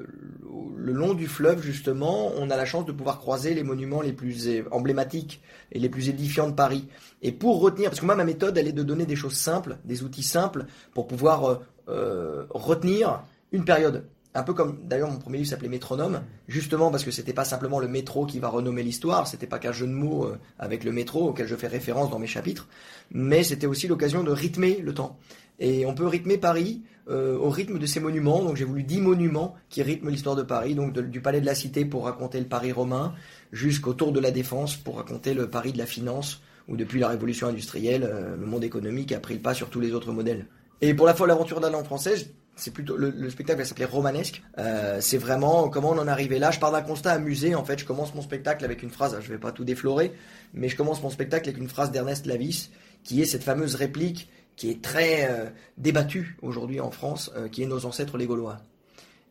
le 0.76 0.92
long 0.92 1.14
du 1.14 1.26
fleuve, 1.26 1.62
justement, 1.62 2.32
on 2.36 2.50
a 2.50 2.56
la 2.56 2.64
chance 2.64 2.86
de 2.86 2.92
pouvoir 2.92 3.18
croiser 3.18 3.54
les 3.54 3.62
monuments 3.62 4.00
les 4.00 4.12
plus 4.12 4.48
emblématiques 4.70 5.42
et 5.72 5.78
les 5.78 5.88
plus 5.88 6.08
édifiants 6.08 6.48
de 6.48 6.54
Paris. 6.54 6.88
Et 7.22 7.32
pour 7.32 7.60
retenir, 7.60 7.90
parce 7.90 8.00
que 8.00 8.06
moi, 8.06 8.16
ma 8.16 8.24
méthode, 8.24 8.56
elle 8.58 8.68
est 8.68 8.72
de 8.72 8.82
donner 8.82 9.06
des 9.06 9.16
choses 9.16 9.34
simples, 9.34 9.78
des 9.84 10.02
outils 10.02 10.22
simples, 10.22 10.66
pour 10.94 11.06
pouvoir 11.06 11.44
euh, 11.44 11.56
euh, 11.88 12.46
retenir 12.50 13.22
une 13.52 13.64
période. 13.64 14.04
Un 14.34 14.42
peu 14.42 14.52
comme 14.52 14.80
d'ailleurs 14.84 15.10
mon 15.10 15.16
premier 15.16 15.38
livre 15.38 15.50
s'appelait 15.50 15.70
Métronome, 15.70 16.20
justement 16.46 16.90
parce 16.90 17.02
que 17.02 17.10
c'était 17.10 17.32
pas 17.32 17.46
simplement 17.46 17.80
le 17.80 17.88
métro 17.88 18.26
qui 18.26 18.38
va 18.38 18.48
renommer 18.48 18.82
l'histoire, 18.82 19.26
c'était 19.26 19.46
pas 19.46 19.58
qu'un 19.58 19.72
jeu 19.72 19.86
de 19.86 19.92
mots 19.92 20.30
avec 20.58 20.84
le 20.84 20.92
métro 20.92 21.30
auquel 21.30 21.48
je 21.48 21.56
fais 21.56 21.66
référence 21.66 22.10
dans 22.10 22.18
mes 22.18 22.26
chapitres, 22.26 22.68
mais 23.10 23.42
c'était 23.42 23.66
aussi 23.66 23.88
l'occasion 23.88 24.22
de 24.22 24.30
rythmer 24.30 24.80
le 24.80 24.92
temps. 24.92 25.18
Et 25.58 25.86
on 25.86 25.94
peut 25.94 26.06
rythmer 26.06 26.38
Paris 26.38 26.82
euh, 27.08 27.36
au 27.38 27.50
rythme 27.50 27.78
de 27.78 27.86
ces 27.86 28.00
monuments. 28.00 28.42
Donc 28.42 28.56
j'ai 28.56 28.64
voulu 28.64 28.82
10 28.82 29.00
monuments 29.00 29.54
qui 29.68 29.82
rythment 29.82 30.10
l'histoire 30.10 30.36
de 30.36 30.42
Paris, 30.42 30.74
donc 30.74 30.98
du 30.98 31.20
palais 31.20 31.40
de 31.40 31.46
la 31.46 31.54
Cité 31.54 31.84
pour 31.84 32.04
raconter 32.04 32.38
le 32.38 32.46
Paris 32.46 32.72
romain, 32.72 33.14
jusqu'au 33.52 33.94
tour 33.94 34.12
de 34.12 34.20
la 34.20 34.30
Défense 34.30 34.76
pour 34.76 34.96
raconter 34.96 35.34
le 35.34 35.48
Paris 35.48 35.72
de 35.72 35.78
la 35.78 35.86
finance, 35.86 36.42
où 36.68 36.76
depuis 36.76 37.00
la 37.00 37.08
révolution 37.08 37.48
industrielle, 37.48 38.04
euh, 38.04 38.36
le 38.36 38.46
monde 38.46 38.64
économique 38.64 39.12
a 39.12 39.20
pris 39.20 39.34
le 39.34 39.40
pas 39.40 39.54
sur 39.54 39.70
tous 39.70 39.80
les 39.80 39.92
autres 39.92 40.12
modèles. 40.12 40.46
Et 40.80 40.94
pour 40.94 41.06
la 41.06 41.14
folle 41.14 41.30
aventure 41.30 41.58
de 41.58 41.66
la 41.66 41.72
langue 41.72 41.84
française, 41.84 42.30
c'est 42.58 42.72
plutôt 42.72 42.96
le, 42.96 43.30
spectacle 43.30 43.60
va 43.60 43.64
s'appeler 43.64 43.86
romanesque. 43.86 44.42
Euh, 44.58 44.98
c'est 45.00 45.16
vraiment 45.16 45.68
comment 45.68 45.90
on 45.90 45.98
en 45.98 46.08
est 46.08 46.10
arrivé 46.10 46.38
là? 46.38 46.50
Je 46.50 46.58
pars 46.58 46.72
d'un 46.72 46.82
constat 46.82 47.12
amusé 47.12 47.54
en 47.54 47.64
fait. 47.64 47.78
Je 47.78 47.84
commence 47.84 48.14
mon 48.14 48.22
spectacle 48.22 48.64
avec 48.64 48.82
une 48.82 48.90
phrase. 48.90 49.16
Je 49.20 49.28
vais 49.32 49.38
pas 49.38 49.52
tout 49.52 49.64
déflorer, 49.64 50.12
mais 50.54 50.68
je 50.68 50.76
commence 50.76 51.02
mon 51.02 51.10
spectacle 51.10 51.48
avec 51.48 51.60
une 51.60 51.68
phrase 51.68 51.90
d'Ernest 51.90 52.26
Lavis, 52.26 52.70
qui 53.04 53.22
est 53.22 53.26
cette 53.26 53.44
fameuse 53.44 53.76
réplique 53.76 54.28
qui 54.58 54.70
est 54.70 54.82
très 54.82 55.30
euh, 55.30 55.46
débattu 55.78 56.36
aujourd'hui 56.42 56.80
en 56.80 56.90
France, 56.90 57.30
euh, 57.36 57.48
qui 57.48 57.62
est 57.62 57.66
nos 57.66 57.86
ancêtres 57.86 58.18
les 58.18 58.26
Gaulois. 58.26 58.58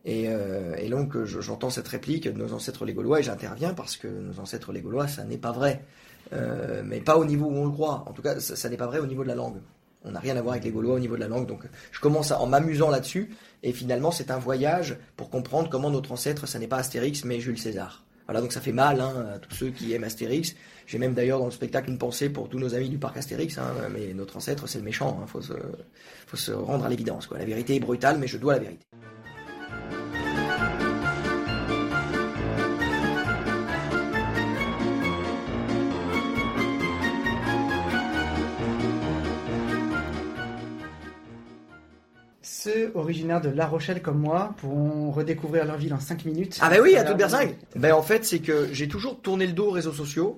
Et, 0.05 0.29
euh, 0.29 0.89
donc 0.89 1.21
j'entends 1.25 1.69
cette 1.69 1.89
réplique 1.89 2.23
de 2.29 2.31
nos 2.31 2.53
ancêtres 2.53 2.85
les 2.85 2.93
Gaulois 2.93 3.19
et 3.19 3.23
j'interviens 3.23 3.73
parce 3.73 3.97
que 3.97 4.07
nos 4.07 4.39
ancêtres 4.39 4.71
les 4.71 4.79
Gaulois, 4.81 5.07
ça 5.07 5.25
n'est 5.25 5.37
pas 5.37 5.51
vrai. 5.51 5.83
mais 6.31 7.01
pas 7.01 7.17
au 7.17 7.25
niveau 7.25 7.47
où 7.47 7.57
on 7.57 7.65
le 7.65 7.71
croit. 7.71 8.05
En 8.07 8.13
tout 8.13 8.21
cas, 8.21 8.39
ça, 8.39 8.69
n'est 8.69 8.77
pas 8.77 8.87
vrai 8.87 8.99
au 8.99 9.05
niveau 9.05 9.23
de 9.23 9.27
la 9.27 9.35
langue. 9.35 9.57
On 10.05 10.11
n'a 10.11 10.19
rien 10.19 10.37
à 10.37 10.41
voir 10.41 10.53
avec 10.53 10.63
les 10.63 10.71
Gaulois 10.71 10.95
au 10.95 10.99
niveau 10.99 11.15
de 11.15 11.19
la 11.19 11.27
langue. 11.27 11.45
Donc 11.45 11.63
je 11.91 11.99
commence 11.99 12.31
en 12.31 12.47
m'amusant 12.47 12.89
là-dessus. 12.89 13.35
Et 13.63 13.73
finalement, 13.73 14.11
c'est 14.11 14.31
un 14.31 14.39
voyage 14.39 14.95
pour 15.17 15.29
comprendre 15.29 15.69
comment 15.69 15.89
notre 15.89 16.13
ancêtre, 16.13 16.47
ça 16.47 16.57
n'est 16.57 16.67
pas 16.67 16.77
Astérix, 16.77 17.25
mais 17.25 17.41
Jules 17.41 17.59
César. 17.59 18.06
Voilà, 18.27 18.41
donc 18.41 18.51
ça 18.51 18.61
fait 18.61 18.73
mal 18.73 18.99
hein, 18.99 19.25
à 19.35 19.39
tous 19.39 19.55
ceux 19.55 19.69
qui 19.69 19.93
aiment 19.93 20.03
Astérix. 20.03 20.55
J'ai 20.85 20.97
même 20.97 21.13
d'ailleurs 21.13 21.39
dans 21.39 21.45
le 21.45 21.51
spectacle 21.51 21.89
une 21.89 21.97
pensée 21.97 22.29
pour 22.29 22.49
tous 22.49 22.59
nos 22.59 22.75
amis 22.75 22.89
du 22.89 22.97
parc 22.97 23.17
Astérix, 23.17 23.57
hein, 23.57 23.73
mais 23.93 24.13
notre 24.13 24.37
ancêtre 24.37 24.67
c'est 24.67 24.79
le 24.79 24.85
méchant, 24.85 25.25
il 25.35 25.43
se, 25.43 25.53
faut 26.27 26.37
se 26.37 26.51
rendre 26.51 26.85
à 26.85 26.89
l'évidence. 26.89 27.29
La 27.31 27.45
vérité 27.45 27.75
est 27.75 27.79
brutale, 27.79 28.17
mais 28.19 28.27
je 28.27 28.37
dois 28.37 28.53
la 28.53 28.59
vérité. 28.59 28.85
Ceux 42.67 42.91
originaires 42.95 43.39
de 43.39 43.47
La 43.47 43.65
Rochelle 43.65 44.01
comme 44.01 44.19
moi 44.19 44.53
pourront 44.57 45.09
redécouvrir 45.11 45.63
leur 45.63 45.77
ville 45.77 45.93
en 45.93 46.01
5 46.01 46.25
minutes. 46.25 46.59
Ah 46.61 46.69
bah 46.69 46.75
oui, 46.83 46.97
à 46.97 47.05
toute 47.05 47.15
berzingue 47.15 47.55
Ben 47.77 47.93
en 47.93 48.01
fait, 48.01 48.25
c'est 48.25 48.39
que 48.39 48.67
j'ai 48.73 48.89
toujours 48.89 49.21
tourné 49.21 49.47
le 49.47 49.53
dos 49.53 49.67
aux 49.67 49.71
réseaux 49.71 49.93
sociaux. 49.93 50.35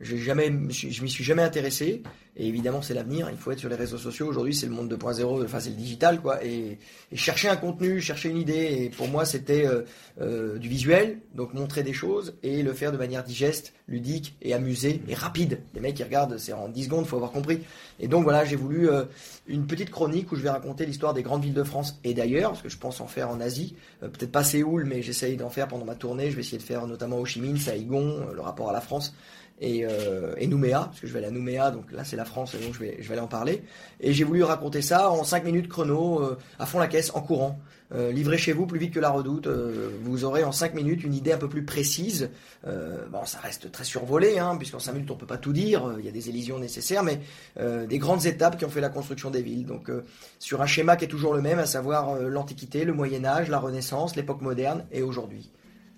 Jamais, 0.00 0.50
je 0.70 1.02
m'y 1.02 1.10
suis 1.10 1.24
jamais 1.24 1.42
intéressé. 1.42 2.02
Et 2.34 2.48
évidemment, 2.48 2.80
c'est 2.80 2.94
l'avenir. 2.94 3.28
Il 3.30 3.36
faut 3.36 3.50
être 3.50 3.58
sur 3.58 3.68
les 3.68 3.76
réseaux 3.76 3.98
sociaux. 3.98 4.26
Aujourd'hui, 4.26 4.54
c'est 4.54 4.66
le 4.66 4.72
monde 4.72 4.90
2.0. 4.92 5.44
Enfin, 5.44 5.60
c'est 5.60 5.68
le 5.68 5.76
digital, 5.76 6.20
quoi. 6.22 6.42
Et, 6.42 6.78
chercher 7.12 7.50
un 7.50 7.56
contenu, 7.56 8.00
chercher 8.00 8.30
une 8.30 8.38
idée. 8.38 8.78
Et 8.80 8.90
pour 8.90 9.06
moi, 9.08 9.26
c'était 9.26 9.66
euh, 9.66 9.82
euh, 10.20 10.58
du 10.58 10.68
visuel, 10.68 11.20
donc 11.34 11.52
montrer 11.52 11.82
des 11.82 11.92
choses 11.92 12.34
et 12.42 12.62
le 12.62 12.72
faire 12.72 12.90
de 12.90 12.96
manière 12.96 13.22
digeste, 13.22 13.74
ludique 13.86 14.34
et 14.40 14.54
amusée 14.54 15.02
et 15.08 15.14
rapide. 15.14 15.60
Les 15.74 15.80
mecs 15.80 15.94
qui 15.94 16.04
regardent, 16.04 16.38
c'est 16.38 16.54
en 16.54 16.70
10 16.70 16.84
secondes, 16.84 17.06
faut 17.06 17.16
avoir 17.16 17.32
compris. 17.32 17.60
Et 18.00 18.08
donc 18.08 18.22
voilà, 18.22 18.46
j'ai 18.46 18.56
voulu 18.56 18.88
euh, 18.88 19.04
une 19.46 19.66
petite 19.66 19.90
chronique 19.90 20.32
où 20.32 20.36
je 20.36 20.40
vais 20.40 20.50
raconter 20.50 20.86
l'histoire 20.86 21.12
des 21.12 21.22
grandes 21.22 21.44
villes 21.44 21.52
de 21.52 21.62
France 21.62 22.00
et 22.02 22.14
d'ailleurs, 22.14 22.52
parce 22.52 22.62
que 22.62 22.70
je 22.70 22.78
pense 22.78 23.02
en 23.02 23.06
faire 23.06 23.28
en 23.28 23.40
Asie. 23.40 23.76
Peut-être 24.00 24.32
pas 24.32 24.42
Séoul, 24.42 24.86
mais 24.86 25.02
j'essaye 25.02 25.36
d'en 25.36 25.50
faire 25.50 25.68
pendant 25.68 25.84
ma 25.84 25.94
tournée. 25.94 26.30
Je 26.30 26.36
vais 26.36 26.40
essayer 26.40 26.58
de 26.58 26.62
faire 26.62 26.86
notamment 26.86 27.18
Ho 27.18 27.26
Chi 27.26 27.42
Minh, 27.42 27.58
Saigon, 27.58 28.26
le 28.32 28.40
rapport 28.40 28.70
à 28.70 28.72
la 28.72 28.80
France 28.80 29.14
et, 29.60 29.84
euh, 29.84 30.34
et, 30.38 30.46
Nouméa, 30.46 30.80
parce 30.86 31.00
que 31.00 31.06
je 31.06 31.12
vais 31.12 31.20
aller 31.20 31.28
à 31.28 31.30
Nouméa, 31.30 31.70
donc 31.70 31.92
là 31.92 32.04
c'est 32.04 32.16
la 32.16 32.24
France, 32.24 32.54
et 32.54 32.58
donc 32.58 32.74
je 32.74 32.80
vais, 32.80 32.98
aller 33.10 33.20
en 33.20 33.28
parler. 33.28 33.62
Et 34.00 34.12
j'ai 34.12 34.24
voulu 34.24 34.42
raconter 34.42 34.82
ça 34.82 35.10
en 35.10 35.24
5 35.24 35.44
minutes 35.44 35.68
chrono, 35.68 36.20
euh, 36.20 36.38
à 36.58 36.66
fond 36.66 36.78
la 36.78 36.88
caisse, 36.88 37.12
en 37.14 37.20
courant. 37.20 37.58
Euh, 37.94 38.10
livré 38.10 38.38
chez 38.38 38.54
vous 38.54 38.66
plus 38.66 38.78
vite 38.78 38.94
que 38.94 39.00
la 39.00 39.10
redoute, 39.10 39.46
euh, 39.46 39.90
vous 40.02 40.24
aurez 40.24 40.44
en 40.44 40.52
5 40.52 40.74
minutes 40.74 41.04
une 41.04 41.12
idée 41.12 41.32
un 41.32 41.38
peu 41.38 41.48
plus 41.48 41.64
précise. 41.64 42.30
Bon, 42.64 43.24
ça 43.24 43.38
reste 43.40 43.70
très 43.70 43.84
survolé, 43.84 44.38
hein, 44.38 44.56
puisqu'en 44.56 44.78
5 44.78 44.92
minutes 44.94 45.10
on 45.10 45.16
peut 45.16 45.26
pas 45.26 45.36
tout 45.36 45.52
dire, 45.52 45.96
il 45.98 46.04
y 46.04 46.08
a 46.08 46.12
des 46.12 46.28
élisions 46.28 46.58
nécessaires, 46.58 47.02
mais 47.02 47.20
des 47.60 47.98
grandes 47.98 48.24
étapes 48.24 48.56
qui 48.56 48.64
ont 48.64 48.70
fait 48.70 48.80
la 48.80 48.88
construction 48.88 49.30
des 49.30 49.42
villes. 49.42 49.66
Donc 49.66 49.90
sur 50.38 50.62
un 50.62 50.66
schéma 50.66 50.96
qui 50.96 51.04
est 51.04 51.08
toujours 51.08 51.34
le 51.34 51.42
même, 51.42 51.58
à 51.58 51.66
savoir 51.66 52.14
l'Antiquité, 52.14 52.84
le 52.84 52.94
Moyen 52.94 53.24
Âge, 53.24 53.48
la 53.48 53.58
Renaissance, 53.58 54.16
l'époque 54.16 54.40
moderne 54.40 54.84
et 54.92 55.02
aujourd'hui. 55.02 55.50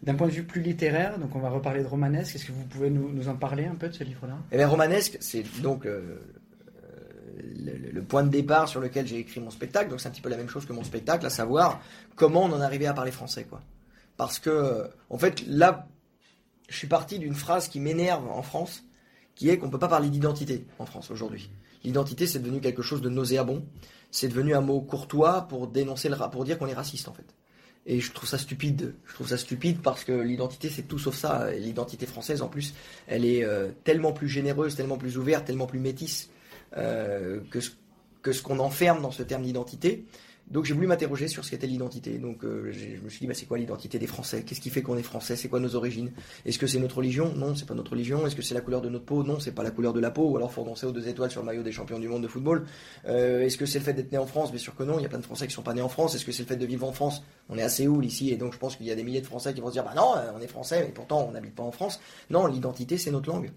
D'un 0.03 0.15
point 0.15 0.27
de 0.27 0.33
vue 0.33 0.45
plus 0.45 0.61
littéraire, 0.61 1.19
donc 1.19 1.35
on 1.35 1.41
va 1.41 1.49
reparler 1.49 1.83
de 1.83 1.87
Romanesque, 1.87 2.35
est-ce 2.35 2.45
que 2.45 2.53
vous 2.53 2.65
pouvez 2.65 2.91
nous, 2.91 3.29
en 3.29 3.37
parler 3.37 3.65
un 3.65 3.75
peu 3.75 3.89
de 3.89 3.95
ce 3.95 4.05
livre-là? 4.05 4.37
Eh 4.53 4.57
bien, 4.57 4.69
Romanesque, 4.69 5.17
c'est 5.21 5.43
donc 5.63 5.87
euh, 5.87 6.19
le, 7.39 8.03
point 8.03 8.23
de 8.23 8.29
départ 8.29 8.69
sur 8.69 8.81
lequel 8.81 9.07
j'ai 9.07 9.19
écrit 9.19 9.41
mon 9.41 9.51
spectacle, 9.51 9.89
donc 9.89 10.01
c'est 10.01 10.09
un 10.09 10.11
petit 10.11 10.21
peu 10.21 10.29
la 10.29 10.37
même 10.37 10.49
chose 10.49 10.67
que 10.67 10.73
mon 10.73 10.85
spectacle, 10.85 11.25
à 11.25 11.31
savoir 11.31 11.81
comment 12.17 12.43
on 12.43 12.53
en 12.53 12.61
arrivait 12.61 12.87
à 12.87 12.93
parler 12.93 13.13
français, 13.13 13.45
quoi. 13.45 13.63
Parce 14.17 14.39
que, 14.39 14.91
en 15.11 15.19
fait, 15.19 15.43
là, 15.47 15.89
je 16.69 16.77
suis 16.77 16.87
parti 16.87 17.19
d'une 17.19 17.35
phrase 17.35 17.69
qui 17.69 17.81
m'énerve 17.81 18.29
en 18.31 18.43
France, 18.43 18.85
qui 19.35 19.49
est 19.49 19.59
qu'on 19.59 19.67
ne 19.67 19.73
peut 19.73 19.79
pas 19.79 19.89
parler 19.89 20.11
d'identité 20.11 20.67
en 20.79 20.87
France 20.87 21.11
aujourd'hui. 21.11 21.51
L'identité, 21.83 22.27
c'est 22.27 22.39
devenu 22.39 22.61
quelque 22.61 22.83
chose 22.83 23.03
de 23.03 23.09
nauséabond. 23.09 23.65
C'est 24.11 24.29
devenu 24.29 24.55
un 24.55 24.61
mot 24.61 24.81
courtois 24.81 25.43
pour 25.49 25.67
dénoncer 25.67 26.09
le 26.09 26.17
pour 26.31 26.45
dire 26.45 26.59
qu'on 26.59 26.67
est 26.67 26.75
raciste, 26.75 27.09
en 27.09 27.13
fait. 27.13 27.27
Et 27.87 28.01
je 28.01 28.13
trouve 28.13 28.29
ça 28.29 28.39
stupide. 28.39 28.95
Je 29.07 29.15
trouve 29.15 29.29
ça 29.29 29.37
stupide 29.37 29.81
parce 29.83 30.05
que 30.05 30.13
l'identité, 30.13 30.71
c'est 30.71 30.83
tout 30.83 30.99
sauf 30.99 31.15
ça. 31.15 31.51
L'identité 31.53 32.07
française, 32.07 32.41
en 32.41 32.49
plus, 32.49 32.75
elle 33.07 33.25
est 33.25 33.45
euh, 33.45 33.71
tellement 33.85 34.13
plus 34.13 34.29
généreuse, 34.29 34.75
tellement 34.75 34.97
plus 34.97 35.19
ouverte, 35.19 35.47
tellement 35.47 35.67
plus 35.67 35.81
métisse 35.81 36.31
euh, 36.77 37.41
que, 37.51 37.59
que 38.23 38.33
ce 38.33 38.43
qu'on 38.43 38.59
enferme 38.59 39.03
dans 39.03 39.11
ce 39.11 39.23
terme 39.23 39.43
d'identité. 39.43 40.07
Donc 40.51 40.67
j'ai 40.67 40.75
voulu 40.75 40.87
m'interroger 40.87 41.27
sur 41.27 41.45
ce 41.45 41.51
qu'était 41.51 41.67
l'identité. 41.67 42.19
Donc 42.19 42.45
euh, 42.45 42.71
je 42.73 43.03
me 43.03 43.09
suis 43.09 43.21
dit, 43.21 43.27
bah, 43.27 43.35
c'est 43.35 43.47
quoi 43.47 43.59
l'identité 43.59 43.99
des 43.99 44.07
Français? 44.07 44.43
Qu'est-ce 44.43 44.61
qui 44.61 44.71
fait 44.71 44.83
qu'on 44.83 44.97
est 44.97 45.03
Français? 45.03 45.37
C'est 45.37 45.49
quoi 45.49 45.61
nos 45.61 45.75
origines? 45.75 46.13
Est-ce 46.45 46.59
que 46.59 46.67
c'est 46.67 46.79
notre 46.79 46.99
religion? 46.99 47.33
Non, 47.35 47.55
c'est 47.55 47.67
pas 47.67 47.75
notre 47.75 47.93
religion. 47.93 48.27
Est-ce 48.27 48.37
que 48.37 48.43
c'est 48.43 48.55
la 48.55 48.61
couleur 48.61 48.81
de 48.81 48.89
notre 48.89 49.05
peau? 49.05 49.23
Non, 49.25 49.41
c'est 49.41 49.53
pas 49.53 49.63
la 49.63 49.71
couleur 49.71 49.93
de 49.93 50.01
la 50.01 50.11
peau. 50.11 50.29
Ou 50.31 50.37
alors 50.37 50.53
faut 50.53 50.65
danser 50.65 50.87
aux 50.87 50.93
deux 50.93 51.09
étoiles 51.09 51.31
sur 51.31 51.41
le 51.41 51.47
maillot 51.47 51.63
des 51.63 51.73
champions 51.73 51.99
du 51.99 52.09
monde 52.09 52.23
de 52.23 52.29
football. 52.29 52.67
Euh, 53.07 53.43
est-ce 53.43 53.57
que 53.57 53.67
c'est 53.67 53.79
le 53.79 53.85
fait 53.85 53.95
d'être 53.95 54.13
né 54.13 54.19
en 54.19 54.27
France? 54.27 54.51
Bien 54.51 54.61
sûr 54.61 54.75
que 54.77 54.83
non. 54.83 54.99
Il 54.99 55.03
y 55.03 55.07
a 55.07 55.09
plein 55.09 55.19
de 55.19 55.25
Français 55.25 55.47
qui 55.47 55.55
sont 55.55 55.63
pas 55.63 55.75
nés 55.75 55.83
en 55.83 55.89
France. 55.89 56.15
Est-ce 56.15 56.25
que 56.25 56.33
c'est 56.33 56.43
le 56.43 56.49
fait 56.49 56.57
de 56.57 56.67
vivre 56.67 56.87
en 56.87 56.93
France? 56.93 57.23
On 57.49 57.59
est 57.59 57.63
à 57.63 57.69
Séoul 57.69 58.05
ici, 58.05 58.31
et 58.31 58.37
donc 58.37 58.53
je 58.53 58.59
pense 58.59 58.77
qu'il 58.77 58.87
y 58.87 58.91
a 58.91 58.95
des 58.95 59.05
milliers 59.05 59.21
de 59.21 59.27
Français 59.27 59.53
qui 59.55 59.61
vont 59.61 59.69
se 59.69 59.73
dire, 59.73 59.85
bah 59.85 59.93
non, 59.95 60.15
on 60.35 60.41
est 60.41 60.47
Français, 60.47 60.85
mais 60.87 60.93
pourtant 60.93 61.27
on 61.29 61.33
n'habite 61.33 61.55
pas 61.55 61.63
en 61.63 61.73
France. 61.73 62.01
Non, 62.31 62.47
l'identité 62.47 62.97
c'est 62.97 63.11
notre 63.11 63.29
langue 63.29 63.51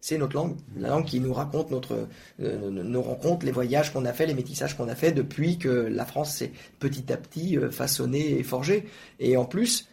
c'est 0.00 0.18
notre 0.18 0.36
langue, 0.36 0.56
la 0.76 0.88
langue 0.88 1.04
qui 1.04 1.20
nous 1.20 1.32
raconte 1.32 1.70
notre, 1.70 2.08
euh, 2.40 2.70
nos 2.70 3.02
rencontres, 3.02 3.44
les 3.44 3.52
voyages 3.52 3.92
qu'on 3.92 4.04
a 4.04 4.12
fait, 4.12 4.26
les 4.26 4.34
métissages 4.34 4.76
qu'on 4.76 4.88
a 4.88 4.94
fait 4.94 5.12
depuis 5.12 5.58
que 5.58 5.68
la 5.68 6.06
France 6.06 6.34
s'est 6.34 6.52
petit 6.78 7.12
à 7.12 7.16
petit 7.16 7.58
euh, 7.58 7.70
façonnée 7.70 8.38
et 8.38 8.42
forgée. 8.42 8.86
Et 9.18 9.36
en 9.36 9.44
plus, 9.44 9.88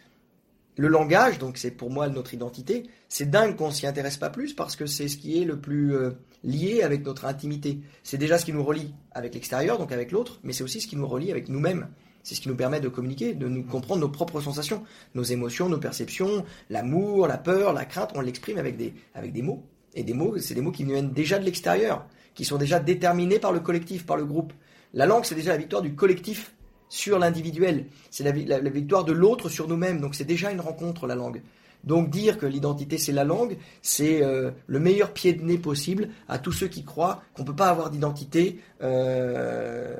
le 0.76 0.88
langage, 0.88 1.38
donc 1.38 1.56
c'est 1.56 1.70
pour 1.70 1.90
moi 1.90 2.08
notre 2.08 2.34
identité, 2.34 2.84
c'est 3.08 3.30
dingue 3.30 3.56
qu'on 3.56 3.70
s'y 3.70 3.86
intéresse 3.86 4.16
pas 4.16 4.30
plus 4.30 4.54
parce 4.54 4.76
que 4.76 4.86
c'est 4.86 5.08
ce 5.08 5.16
qui 5.16 5.40
est 5.40 5.44
le 5.44 5.58
plus 5.58 5.94
euh, 5.94 6.10
lié 6.44 6.82
avec 6.82 7.04
notre 7.04 7.24
intimité. 7.24 7.80
C'est 8.02 8.18
déjà 8.18 8.38
ce 8.38 8.44
qui 8.44 8.52
nous 8.52 8.64
relie 8.64 8.94
avec 9.12 9.34
l'extérieur, 9.34 9.78
donc 9.78 9.90
avec 9.92 10.12
l'autre, 10.12 10.38
mais 10.42 10.52
c'est 10.52 10.64
aussi 10.64 10.80
ce 10.80 10.86
qui 10.86 10.96
nous 10.96 11.08
relie 11.08 11.30
avec 11.30 11.48
nous-mêmes. 11.48 11.88
C'est 12.22 12.34
ce 12.34 12.40
qui 12.40 12.48
nous 12.48 12.56
permet 12.56 12.80
de 12.80 12.88
communiquer, 12.88 13.34
de 13.34 13.46
nous 13.48 13.62
comprendre 13.62 14.00
nos 14.00 14.08
propres 14.08 14.40
sensations, 14.40 14.82
nos 15.14 15.22
émotions, 15.22 15.68
nos 15.68 15.78
perceptions, 15.78 16.44
l'amour, 16.70 17.28
la 17.28 17.38
peur, 17.38 17.72
la 17.72 17.84
crainte, 17.84 18.10
on 18.14 18.20
l'exprime 18.20 18.58
avec 18.58 18.76
des, 18.76 18.94
avec 19.14 19.32
des 19.32 19.42
mots. 19.42 19.64
Et 19.96 20.04
des 20.04 20.12
mots, 20.12 20.38
c'est 20.38 20.54
des 20.54 20.60
mots 20.60 20.70
qui 20.70 20.84
viennent 20.84 21.10
déjà 21.10 21.38
de 21.38 21.44
l'extérieur, 21.44 22.06
qui 22.34 22.44
sont 22.44 22.58
déjà 22.58 22.78
déterminés 22.78 23.38
par 23.38 23.50
le 23.50 23.60
collectif, 23.60 24.04
par 24.04 24.18
le 24.18 24.26
groupe. 24.26 24.52
La 24.92 25.06
langue, 25.06 25.24
c'est 25.24 25.34
déjà 25.34 25.50
la 25.50 25.56
victoire 25.56 25.82
du 25.82 25.94
collectif 25.94 26.52
sur 26.90 27.18
l'individuel. 27.18 27.86
C'est 28.10 28.22
la, 28.22 28.60
victoire 28.70 29.04
de 29.04 29.12
l'autre 29.12 29.48
sur 29.48 29.66
nous-mêmes. 29.66 30.00
Donc 30.00 30.14
c'est 30.14 30.24
déjà 30.24 30.52
une 30.52 30.60
rencontre, 30.60 31.06
la 31.06 31.14
langue. 31.14 31.40
Donc 31.86 32.10
dire 32.10 32.36
que 32.36 32.46
l'identité 32.46 32.98
c'est 32.98 33.12
la 33.12 33.24
langue, 33.24 33.56
c'est 33.80 34.22
euh, 34.22 34.50
le 34.66 34.80
meilleur 34.80 35.12
pied 35.12 35.32
de 35.32 35.42
nez 35.42 35.56
possible 35.56 36.08
à 36.28 36.38
tous 36.38 36.52
ceux 36.52 36.68
qui 36.68 36.84
croient 36.84 37.22
qu'on 37.34 37.42
ne 37.42 37.46
peut 37.46 37.56
pas 37.56 37.68
avoir 37.68 37.90
d'identité 37.90 38.60
euh, 38.82 39.96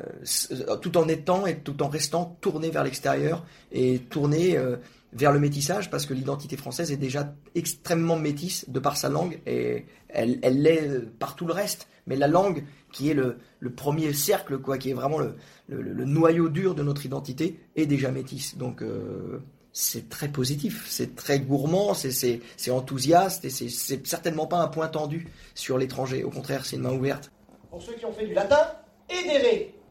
tout 0.83 0.97
en 0.99 1.09
étant 1.09 1.47
et 1.47 1.59
tout 1.61 1.83
en 1.83 1.89
restant 1.89 2.37
tourné 2.41 2.71
vers 2.71 2.85
l'extérieur 2.85 3.45
et 3.71 4.01
tourné 4.01 4.59
euh, 4.59 4.77
vers 5.13 5.33
le 5.33 5.39
métissage 5.39 5.91
parce 5.91 6.07
que 6.07 6.15
l'identité 6.15 6.57
française 6.57 6.93
est 6.93 6.97
déjà 6.97 7.35
extrêmement 7.55 8.17
métisse 8.17 8.69
de 8.69 8.79
par 8.81 8.97
sa 8.97 9.09
langue 9.09 9.41
et 9.47 9.87
elle, 10.09 10.41
l'est 10.43 11.09
par 11.19 11.37
tout 11.37 11.47
le 11.47 11.53
reste. 11.53 11.89
Mais 12.07 12.17
la 12.17 12.29
langue, 12.29 12.65
qui 12.93 13.11
est 13.11 13.15
le, 13.15 13.39
premier 13.75 14.13
cercle, 14.13 14.59
quoi, 14.59 14.79
qui 14.79 14.91
est 14.91 14.95
vraiment 14.95 15.19
le, 15.19 16.05
noyau 16.05 16.49
dur 16.49 16.75
de 16.75 16.83
notre 16.83 17.05
identité, 17.05 17.59
est 17.75 17.87
déjà 17.87 18.11
métisse. 18.13 18.57
Donc 18.57 18.83
euh, 18.83 19.41
c'est 19.79 20.09
très 20.09 20.29
positif, 20.29 20.87
c'est 20.89 21.15
très 21.15 21.39
gourmand, 21.39 21.93
c'est 21.93 22.41
enthousiaste 22.71 23.45
et 23.45 23.51
c'est 23.51 24.07
certainement 24.07 24.47
pas 24.47 24.57
un 24.57 24.69
point 24.69 24.89
tendu 24.89 25.31
sur 25.55 25.77
l'étranger. 25.77 26.25
Au 26.25 26.31
contraire, 26.31 26.65
c'est 26.65 26.77
une 26.77 26.83
main 26.83 26.95
ouverte. 26.95 27.31
Pour 27.69 27.83
ceux 27.83 27.93
qui 27.93 28.07
ont 28.07 28.13
fait 28.13 28.27
du 28.27 28.33
latin. 28.33 28.73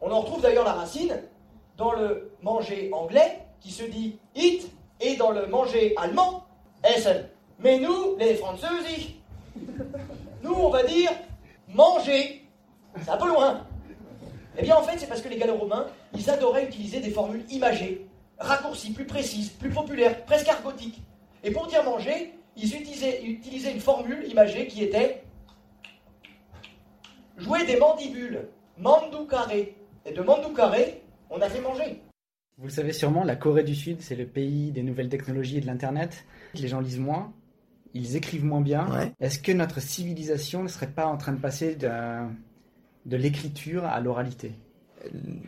On 0.00 0.10
en 0.10 0.22
retrouve 0.22 0.42
d'ailleurs 0.42 0.64
la 0.64 0.72
racine 0.72 1.22
dans 1.76 1.92
le 1.92 2.32
manger 2.42 2.90
anglais 2.92 3.42
qui 3.60 3.70
se 3.70 3.84
dit 3.84 4.18
it 4.34 4.68
et 5.00 5.14
dans 5.14 5.30
le 5.30 5.46
manger 5.46 5.94
allemand, 5.96 6.44
essen. 6.82 7.28
Mais 7.60 7.78
nous, 7.78 8.16
les 8.18 8.34
Français, 8.34 8.66
nous, 10.42 10.52
on 10.52 10.68
va 10.68 10.82
dire 10.82 11.12
manger. 11.68 12.44
C'est 13.04 13.10
un 13.10 13.16
peu 13.16 13.28
loin. 13.28 13.64
Eh 14.58 14.62
bien, 14.62 14.76
en 14.76 14.82
fait, 14.82 14.98
c'est 14.98 15.06
parce 15.06 15.20
que 15.20 15.28
les 15.28 15.38
gallo-romains, 15.38 15.86
ils 16.12 16.28
adoraient 16.28 16.64
utiliser 16.64 16.98
des 16.98 17.10
formules 17.10 17.44
imagées, 17.50 18.04
raccourcies, 18.38 18.92
plus 18.92 19.06
précises, 19.06 19.50
plus 19.50 19.70
populaires, 19.70 20.24
presque 20.24 20.48
argotiques. 20.48 21.02
Et 21.42 21.50
pour 21.50 21.66
dire 21.66 21.84
manger, 21.84 22.34
ils 22.56 22.74
utilisaient, 22.74 23.22
utilisaient 23.24 23.72
une 23.72 23.80
formule 23.80 24.24
imagée 24.28 24.66
qui 24.66 24.82
était 24.82 25.22
jouer 27.38 27.64
des 27.66 27.78
mandibules, 27.78 28.48
carré. 29.28 29.76
Et 30.04 30.12
de 30.12 30.56
carré, 30.56 31.02
on 31.30 31.40
a 31.40 31.48
fait 31.48 31.60
manger. 31.60 32.00
Vous 32.58 32.66
le 32.66 32.72
savez 32.72 32.92
sûrement, 32.92 33.24
la 33.24 33.36
Corée 33.36 33.64
du 33.64 33.74
Sud, 33.74 34.00
c'est 34.00 34.14
le 34.14 34.26
pays 34.26 34.70
des 34.70 34.82
nouvelles 34.82 35.08
technologies 35.08 35.58
et 35.58 35.60
de 35.60 35.66
l'Internet. 35.66 36.24
Les 36.54 36.68
gens 36.68 36.80
lisent 36.80 37.00
moins, 37.00 37.34
ils 37.92 38.16
écrivent 38.16 38.44
moins 38.44 38.62
bien. 38.62 39.12
Est-ce 39.20 39.38
que 39.38 39.52
notre 39.52 39.80
civilisation 39.80 40.62
ne 40.62 40.68
serait 40.68 40.90
pas 40.90 41.06
en 41.06 41.18
train 41.18 41.32
de 41.32 41.40
passer 41.40 41.74
de, 41.74 41.90
de 43.04 43.16
l'écriture 43.16 43.84
à 43.84 44.00
l'oralité? 44.00 44.52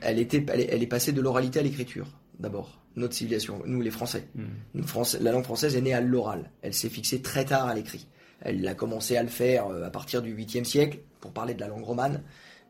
Elle, 0.02 0.18
était, 0.18 0.44
elle, 0.52 0.82
est, 0.82 0.86
passée 0.86 1.12
de 1.12 1.20
l'oralité 1.20 1.60
à 1.60 1.62
l'écriture, 1.62 2.06
d'abord. 2.40 2.80
Notre 2.96 3.14
civilisation, 3.14 3.62
nous 3.64 3.80
les 3.80 3.90
Français. 3.90 4.28
Hmm. 4.34 4.82
la 5.20 5.32
langue 5.32 5.44
française 5.44 5.76
est 5.76 5.80
née 5.80 5.94
à 5.94 6.00
l'oral. 6.00 6.50
Elle 6.62 6.74
s'est 6.74 6.88
fixée 6.88 7.22
très 7.22 7.44
tard 7.44 7.68
à 7.68 7.74
l'écrit. 7.74 8.06
Elle 8.40 8.66
a 8.66 8.74
commencé 8.74 9.16
à 9.16 9.22
le 9.22 9.28
faire 9.28 9.68
euh, 9.68 9.86
à 9.86 9.90
partir 9.90 10.22
du 10.22 10.34
8e 10.34 10.64
siècle, 10.64 10.98
pour 11.20 11.32
parler 11.32 11.54
de 11.54 11.60
la 11.60 11.68
langue 11.68 11.84
romane. 11.84 12.22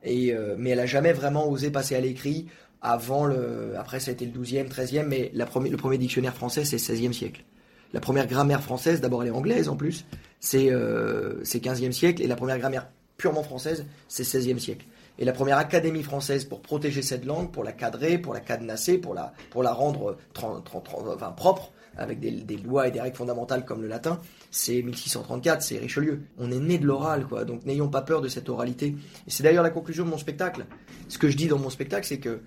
Et, 0.02 0.32
euh, 0.32 0.54
mais 0.58 0.70
elle 0.70 0.78
n'a 0.78 0.86
jamais 0.86 1.12
vraiment 1.12 1.48
osé 1.48 1.70
passer 1.70 1.94
à 1.94 2.00
l'écrit 2.00 2.46
avant 2.80 3.26
le, 3.26 3.74
après 3.76 3.98
ça 3.98 4.10
a 4.10 4.14
été 4.14 4.24
le 4.24 4.32
12e, 4.32 4.68
13e, 4.68 5.04
mais 5.04 5.32
la 5.34 5.46
le 5.46 5.76
premier 5.76 5.98
dictionnaire 5.98 6.34
français 6.34 6.64
c'est 6.64 6.76
le 6.76 6.98
16e 6.98 7.12
siècle. 7.12 7.44
La 7.92 8.00
première 8.00 8.26
grammaire 8.26 8.62
française, 8.62 9.00
d'abord 9.00 9.22
elle 9.22 9.28
est 9.28 9.32
anglaise 9.32 9.68
en 9.68 9.76
plus, 9.76 10.04
c'est 10.40 10.70
euh, 10.70 11.42
15e 11.42 11.90
siècle, 11.92 12.22
et 12.22 12.26
la 12.26 12.36
première 12.36 12.58
grammaire 12.58 12.88
purement 13.16 13.42
française, 13.42 13.86
c'est 14.06 14.22
16e 14.22 14.58
siècle. 14.58 14.86
Et 15.18 15.24
la 15.24 15.32
première 15.32 15.58
académie 15.58 16.02
française 16.02 16.44
pour 16.44 16.60
protéger 16.60 17.02
cette 17.02 17.24
langue, 17.24 17.50
pour 17.50 17.64
la 17.64 17.72
cadrer, 17.72 18.18
pour 18.18 18.34
la 18.34 18.40
cadenasser, 18.40 18.98
pour 18.98 19.14
la, 19.14 19.32
pour 19.50 19.62
la 19.62 19.72
rendre 19.72 20.16
enfin, 20.36 21.32
propre, 21.32 21.72
avec 21.96 22.20
des, 22.20 22.30
des, 22.30 22.56
lois 22.56 22.86
et 22.86 22.90
des 22.90 23.00
règles 23.00 23.16
fondamentales 23.16 23.64
comme 23.64 23.82
le 23.82 23.88
latin, 23.88 24.20
c'est 24.50 24.82
1634, 24.82 25.62
c'est 25.62 25.78
Richelieu. 25.78 26.22
On 26.38 26.50
est 26.52 26.60
né 26.60 26.78
de 26.78 26.86
l'oral, 26.86 27.26
quoi. 27.26 27.44
Donc 27.44 27.66
n'ayons 27.66 27.88
pas 27.88 28.02
peur 28.02 28.20
de 28.20 28.28
cette 28.28 28.48
oralité. 28.48 28.94
Et 29.26 29.30
c'est 29.30 29.42
d'ailleurs 29.42 29.64
la 29.64 29.70
conclusion 29.70 30.04
de 30.04 30.10
mon 30.10 30.18
spectacle. 30.18 30.66
Ce 31.08 31.18
que 31.18 31.28
je 31.28 31.36
dis 31.36 31.48
dans 31.48 31.58
mon 31.58 31.70
spectacle, 31.70 32.06
c'est 32.06 32.20
que 32.20 32.40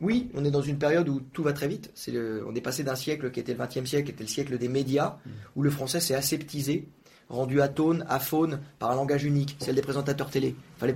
oui, 0.00 0.30
on 0.34 0.44
est 0.44 0.50
dans 0.50 0.62
une 0.62 0.78
période 0.78 1.08
où 1.08 1.20
tout 1.20 1.42
va 1.42 1.52
très 1.52 1.66
vite. 1.66 1.90
on 2.46 2.54
est 2.54 2.60
passé 2.60 2.84
d'un 2.84 2.94
siècle 2.94 3.30
qui 3.30 3.40
était 3.40 3.54
le 3.54 3.58
XXe 3.58 3.88
siècle, 3.88 4.06
qui 4.06 4.12
était 4.12 4.24
le 4.24 4.28
siècle 4.28 4.58
des 4.58 4.68
médias, 4.68 5.16
où 5.56 5.62
le 5.62 5.70
français 5.70 6.00
s'est 6.00 6.14
aseptisé, 6.14 6.88
rendu 7.28 7.60
atone, 7.60 8.04
aphone, 8.08 8.60
par 8.78 8.90
un 8.90 8.96
langage 8.96 9.24
unique, 9.24 9.56
celle 9.60 9.74
des 9.74 9.82
présentateurs 9.82 10.30
télé. 10.30 10.48
Il 10.76 10.80
fallait 10.80 10.94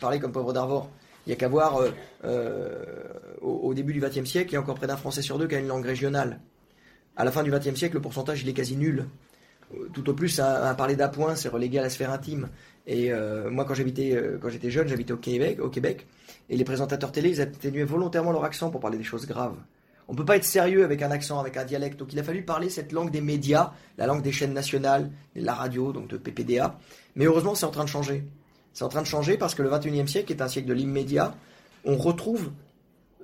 parler 0.00 0.20
comme 0.20 0.32
pauvre 0.32 0.52
d'Arvor. 0.52 0.90
Il 1.26 1.30
n'y 1.30 1.32
a 1.34 1.36
qu'à 1.36 1.48
voir, 1.48 1.76
euh, 1.76 1.90
euh, 2.24 2.84
au, 3.40 3.74
début 3.74 3.92
du 3.92 4.00
XXe 4.00 4.24
siècle, 4.24 4.50
il 4.50 4.54
y 4.54 4.56
a 4.56 4.60
encore 4.60 4.74
près 4.74 4.86
d'un 4.86 4.96
Français 4.96 5.22
sur 5.22 5.38
deux 5.38 5.46
qui 5.46 5.54
a 5.54 5.58
une 5.58 5.68
langue 5.68 5.86
régionale. 5.86 6.40
À 7.16 7.24
la 7.24 7.30
fin 7.30 7.42
du 7.42 7.50
XXe 7.50 7.74
siècle, 7.74 7.94
le 7.94 8.00
pourcentage 8.00 8.42
il 8.42 8.48
est 8.48 8.54
quasi 8.54 8.76
nul. 8.76 9.06
Tout 9.94 10.10
au 10.10 10.14
plus, 10.14 10.38
à, 10.40 10.74
parler 10.74 10.96
d'appoint, 10.96 11.34
c'est 11.34 11.48
relégué 11.48 11.78
à 11.78 11.82
la 11.82 11.90
sphère 11.90 12.10
intime. 12.10 12.48
Et 12.86 13.12
euh, 13.12 13.50
moi, 13.50 13.64
quand 13.64 13.74
j'habitais, 13.74 14.20
quand 14.40 14.48
j'étais 14.48 14.70
jeune, 14.70 14.88
j'habitais 14.88 15.12
au 15.12 15.18
Québec, 15.18 15.60
au 15.60 15.68
Québec, 15.68 16.06
et 16.50 16.56
les 16.56 16.64
présentateurs 16.64 17.12
télé, 17.12 17.30
ils 17.30 17.40
atténuaient 17.40 17.84
volontairement 17.84 18.32
leur 18.32 18.44
accent 18.44 18.70
pour 18.70 18.80
parler 18.80 18.98
des 18.98 19.04
choses 19.04 19.26
graves. 19.26 19.56
On 20.08 20.12
ne 20.12 20.16
peut 20.18 20.24
pas 20.24 20.36
être 20.36 20.44
sérieux 20.44 20.84
avec 20.84 21.02
un 21.02 21.10
accent, 21.10 21.38
avec 21.38 21.56
un 21.56 21.64
dialecte. 21.64 21.98
Donc 21.98 22.12
il 22.12 22.18
a 22.18 22.22
fallu 22.22 22.42
parler 22.42 22.68
cette 22.68 22.92
langue 22.92 23.10
des 23.10 23.20
médias, 23.20 23.72
la 23.98 24.06
langue 24.06 24.22
des 24.22 24.32
chaînes 24.32 24.52
nationales, 24.52 25.10
de 25.36 25.44
la 25.44 25.54
radio, 25.54 25.92
donc 25.92 26.08
de 26.08 26.16
PPDA. 26.16 26.78
Mais 27.16 27.24
heureusement, 27.26 27.54
c'est 27.54 27.66
en 27.66 27.70
train 27.70 27.84
de 27.84 27.88
changer. 27.88 28.24
C'est 28.72 28.84
en 28.84 28.88
train 28.88 29.02
de 29.02 29.06
changer 29.06 29.36
parce 29.36 29.54
que 29.54 29.62
le 29.62 29.70
21e 29.70 30.06
siècle 30.06 30.32
est 30.32 30.42
un 30.42 30.48
siècle 30.48 30.68
de 30.68 30.74
l'immédiat. 30.74 31.34
On 31.84 31.96
retrouve 31.96 32.50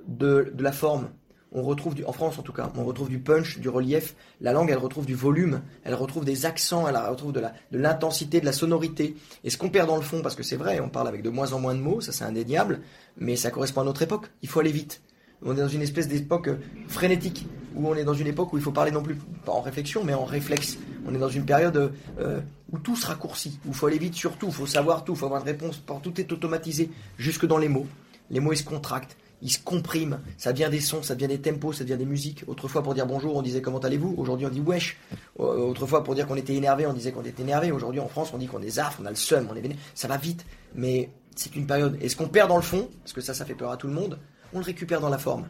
de, 0.06 0.52
la 0.58 0.73
forme. 0.73 1.08
On 1.52 1.62
retrouve, 1.62 1.94
en 2.06 2.12
France 2.12 2.38
en 2.38 2.42
tout 2.42 2.52
cas, 2.52 2.70
on 2.76 2.85
retrouve 2.85 3.08
du 3.08 3.18
punch, 3.18 3.58
du 3.58 3.70
relief. 3.70 4.14
La 4.42 4.52
langue, 4.52 4.70
elle 4.70 4.78
retrouve 4.78 5.06
du 5.06 5.14
volume, 5.14 5.62
elle 5.82 5.94
retrouve 5.94 6.26
des 6.26 6.44
accents, 6.44 6.87
elle 6.87 6.97
retrouve 6.97 7.32
de 7.32 7.42
l'intensité, 7.73 8.38
de, 8.38 8.42
de 8.42 8.47
la 8.47 8.52
sonorité. 8.52 9.16
Et 9.44 9.50
ce 9.50 9.56
qu'on 9.56 9.70
perd 9.70 9.88
dans 9.88 9.97
le 9.97 10.02
fond, 10.02 10.20
parce 10.20 10.35
que 10.35 10.42
c'est 10.42 10.56
vrai, 10.56 10.80
on 10.80 10.90
parle 10.90 11.08
avec 11.08 11.23
de 11.23 11.30
moins 11.30 11.54
en 11.54 11.61
moins 11.61 11.75
de 11.75 11.80
mots, 11.80 12.02
ça 12.02 12.12
c'est 12.12 12.25
indéniable, 12.25 12.80
mais 13.16 13.37
ça 13.37 13.50
correspond 13.50 13.80
à 13.80 13.85
notre 13.85 14.02
époque. 14.02 14.26
Il 14.42 14.49
faut 14.50 14.61
aller 14.61 14.73
vite. 14.73 15.00
On 15.45 15.52
est 15.52 15.61
dans 15.61 15.68
une 15.68 15.83
espèce 15.83 16.09
d'époque 16.09 16.50
frénétique, 16.88 17.47
où 17.75 17.88
on 17.88 17.95
est 17.95 18.04
dans 18.04 18.14
une 18.14 18.26
époque 18.26 18.52
où 18.52 18.57
il 18.57 18.62
faut 18.62 18.73
parler 18.73 18.90
non 18.90 19.02
plus 19.02 19.16
pas 19.45 19.52
en 19.52 19.61
réflexion, 19.61 20.04
mais 20.04 20.14
en 20.14 20.25
réflexe. 20.25 20.78
On 21.07 21.14
est 21.14 21.18
dans 21.18 21.28
une 21.28 21.45
période 21.45 21.92
euh, 22.18 22.40
où 22.73 22.78
tout 22.78 22.97
se 22.97 23.07
raccourcit, 23.07 23.59
où 23.64 23.68
il 23.68 23.75
faut 23.75 23.87
aller 23.87 23.99
vite 23.99 24.14
sur 24.14 24.37
tout, 24.37 24.47
il 24.47 24.52
faut 24.52 24.66
savoir 24.66 25.04
tout, 25.04 25.12
il 25.12 25.18
faut 25.18 25.26
avoir 25.26 25.40
une 25.40 25.47
réponse, 25.47 25.83
tout 26.02 26.21
est 26.21 26.33
automatisé, 26.33 26.90
jusque 27.18 27.47
dans 27.47 27.59
les 27.59 27.68
mots. 27.68 27.87
Les 28.30 28.40
mots, 28.40 28.52
ils 28.52 28.59
se 28.59 28.64
contractent, 28.64 29.16
ils 29.40 29.50
se 29.50 29.59
compriment, 29.59 30.18
ça 30.37 30.52
devient 30.52 30.68
des 30.71 30.80
sons, 30.80 31.02
ça 31.02 31.14
devient 31.14 31.28
des 31.28 31.40
tempos, 31.40 31.73
ça 31.73 31.85
devient 31.85 31.97
des 31.97 32.04
musiques. 32.04 32.45
Autrefois, 32.47 32.83
pour 32.83 32.95
dire 32.95 33.07
bonjour, 33.07 33.37
on 33.37 33.42
disait 33.42 33.62
comment 33.62 33.78
allez-vous 33.78 34.14
Aujourd'hui, 34.18 34.47
on 34.47 34.50
dit 34.50 34.61
wesh. 34.61 34.99
Euh, 35.40 35.68
autrefois, 35.71 36.02
pour 36.02 36.14
dire 36.14 36.26
qu'on 36.26 36.37
était 36.37 36.54
énervé, 36.54 36.87
on 36.87 36.92
disait 36.92 37.12
qu'on 37.12 37.25
était 37.25 37.42
énervé. 37.42 37.71
Aujourd'hui, 37.71 38.00
en 38.00 38.09
France, 38.09 38.30
on 38.35 38.38
dit 38.38 38.47
qu'on 38.47 38.61
est 38.61 38.71
zaf, 38.71 38.99
on 39.00 39.07
a 39.07 39.11
le 39.11 39.16
seum, 39.16 39.49
on 39.50 39.54
est 39.54 39.61
véné. 39.61 39.76
Ça 39.95 40.09
va 40.09 40.16
vite, 40.16 40.45
mais 40.75 41.11
c'est 41.37 41.54
une 41.54 41.66
période. 41.66 41.97
Et 42.00 42.09
ce 42.09 42.16
qu'on 42.16 42.28
perd 42.28 42.49
dans 42.49 42.57
le 42.57 42.62
fond, 42.62 42.88
parce 43.02 43.12
que 43.12 43.21
ça, 43.21 43.33
ça 43.33 43.45
fait 43.45 43.54
peur 43.54 43.71
à 43.71 43.76
tout 43.76 43.87
le 43.87 43.95
monde, 43.95 44.18
on 44.52 44.59
le 44.59 44.64
récupère 44.64 45.00
dans 45.00 45.09
la 45.09 45.19
forme. 45.19 45.49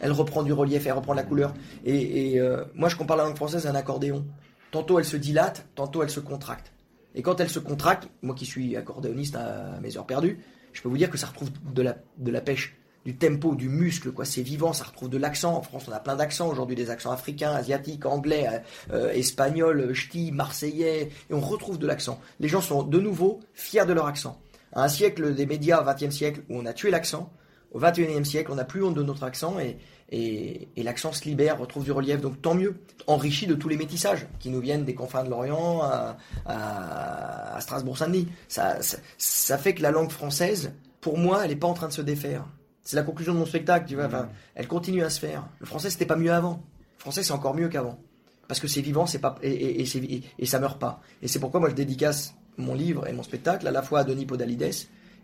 Elle 0.00 0.12
reprend 0.12 0.42
du 0.42 0.52
relief, 0.52 0.86
elle 0.86 0.92
reprend 0.92 1.12
de 1.12 1.18
la 1.18 1.22
couleur. 1.22 1.54
Et, 1.84 2.40
euh, 2.40 2.64
moi, 2.74 2.88
je 2.88 2.96
compare 2.96 3.16
la 3.16 3.24
langue 3.24 3.36
française 3.36 3.66
à 3.66 3.70
un 3.70 3.74
accordéon. 3.74 4.24
Tantôt 4.70 4.98
elle 4.98 5.04
se 5.04 5.16
dilate, 5.16 5.66
tantôt 5.76 6.02
elle 6.02 6.10
se 6.10 6.20
contracte. 6.20 6.72
Et 7.14 7.22
quand 7.22 7.40
elle 7.40 7.48
se 7.48 7.60
contracte, 7.60 8.08
moi 8.22 8.34
qui 8.34 8.44
suis 8.44 8.76
accordéoniste 8.76 9.36
à 9.36 9.78
mes 9.80 9.96
heures 9.96 10.06
perdues, 10.06 10.40
je 10.72 10.82
peux 10.82 10.88
vous 10.88 10.98
dire 10.98 11.10
que 11.10 11.16
ça 11.16 11.28
retrouve 11.28 11.50
de 11.72 11.82
la, 11.82 12.40
pêche, 12.40 12.76
du 13.04 13.16
tempo, 13.16 13.54
du 13.54 13.68
muscle, 13.68 14.10
quoi. 14.10 14.24
C'est 14.24 14.42
vivant, 14.42 14.72
ça 14.72 14.84
retrouve 14.84 15.08
de 15.08 15.16
l'accent. 15.16 15.54
En 15.54 15.62
France, 15.62 15.84
on 15.88 15.92
a 15.92 16.00
plein 16.00 16.16
d'accents 16.16 16.48
aujourd'hui, 16.48 16.74
des 16.74 16.90
accents 16.90 17.12
africains, 17.12 17.52
asiatiques, 17.52 18.04
anglais, 18.04 18.48
euh, 18.50 18.58
euh, 18.94 19.12
espagnols, 19.12 19.94
ch'ti, 19.94 20.32
marseillais, 20.32 21.10
et 21.30 21.34
on 21.34 21.40
retrouve 21.40 21.78
de 21.78 21.86
l'accent. 21.86 22.20
Les 22.40 22.48
gens 22.48 22.60
sont 22.60 22.82
de 22.82 22.98
nouveau 22.98 23.38
fiers 23.52 23.86
de 23.86 23.92
leur 23.92 24.06
accent. 24.06 24.40
À 24.72 24.82
un 24.82 24.88
siècle 24.88 25.34
des 25.34 25.46
médias, 25.46 25.84
20e 25.84 26.10
siècle, 26.10 26.40
où 26.48 26.58
on 26.58 26.66
a 26.66 26.72
tué 26.72 26.90
l'accent, 26.90 27.30
au 27.74 27.80
21e 27.80 28.24
siècle, 28.24 28.50
on 28.52 28.54
n'a 28.54 28.64
plus 28.64 28.82
honte 28.82 28.94
de 28.94 29.02
notre 29.02 29.24
accent 29.24 29.58
et, 29.58 29.76
et, 30.10 30.82
l'accent 30.82 31.12
se 31.12 31.24
libère, 31.24 31.58
retrouve 31.58 31.84
du 31.84 31.92
relief, 31.92 32.20
donc 32.20 32.40
tant 32.40 32.54
mieux, 32.54 32.76
enrichi 33.06 33.46
de 33.46 33.54
tous 33.54 33.68
les 33.68 33.76
métissages 33.76 34.26
qui 34.38 34.50
nous 34.50 34.60
viennent 34.60 34.84
des 34.84 34.94
confins 34.94 35.24
de 35.24 35.30
l'Orient 35.30 35.82
à, 35.82 36.16
à, 36.46 37.60
Strasbourg-Saint-Denis. 37.60 38.28
Ça, 38.48 38.78
ça, 39.18 39.58
fait 39.58 39.74
que 39.74 39.82
la 39.82 39.90
langue 39.90 40.10
française, 40.10 40.72
pour 41.00 41.18
moi, 41.18 41.40
elle 41.42 41.50
n'est 41.50 41.56
pas 41.56 41.66
en 41.66 41.74
train 41.74 41.88
de 41.88 41.92
se 41.92 42.02
défaire. 42.02 42.46
C'est 42.82 42.96
la 42.96 43.02
conclusion 43.02 43.34
de 43.34 43.38
mon 43.38 43.46
spectacle, 43.46 43.86
tu 43.88 43.96
vois. 43.96 44.06
Enfin, 44.06 44.28
elle 44.54 44.68
continue 44.68 45.02
à 45.02 45.10
se 45.10 45.18
faire. 45.18 45.44
Le 45.58 45.66
français, 45.66 45.90
c'était 45.90 46.06
pas 46.06 46.16
mieux 46.16 46.32
avant. 46.32 46.62
Le 46.98 47.00
français, 47.00 47.22
c'est 47.22 47.32
encore 47.32 47.54
mieux 47.54 47.68
qu'avant. 47.68 47.98
Parce 48.46 48.60
que 48.60 48.68
c'est 48.68 48.82
vivant, 48.82 49.06
c'est 49.06 49.18
pas, 49.18 49.36
et, 49.42 49.82
et, 49.82 50.22
et, 50.38 50.46
ça 50.46 50.60
meurt 50.60 50.78
pas. 50.78 51.00
Et 51.22 51.28
c'est 51.28 51.40
pourquoi 51.40 51.60
moi 51.60 51.70
je 51.70 51.74
dédicace 51.74 52.34
mon 52.58 52.74
livre 52.74 53.08
et 53.08 53.12
mon 53.12 53.22
spectacle 53.22 53.66
à 53.66 53.70
la 53.70 53.82
fois 53.82 54.00
à 54.00 54.04
Denis 54.04 54.26
Podalides, 54.26 54.70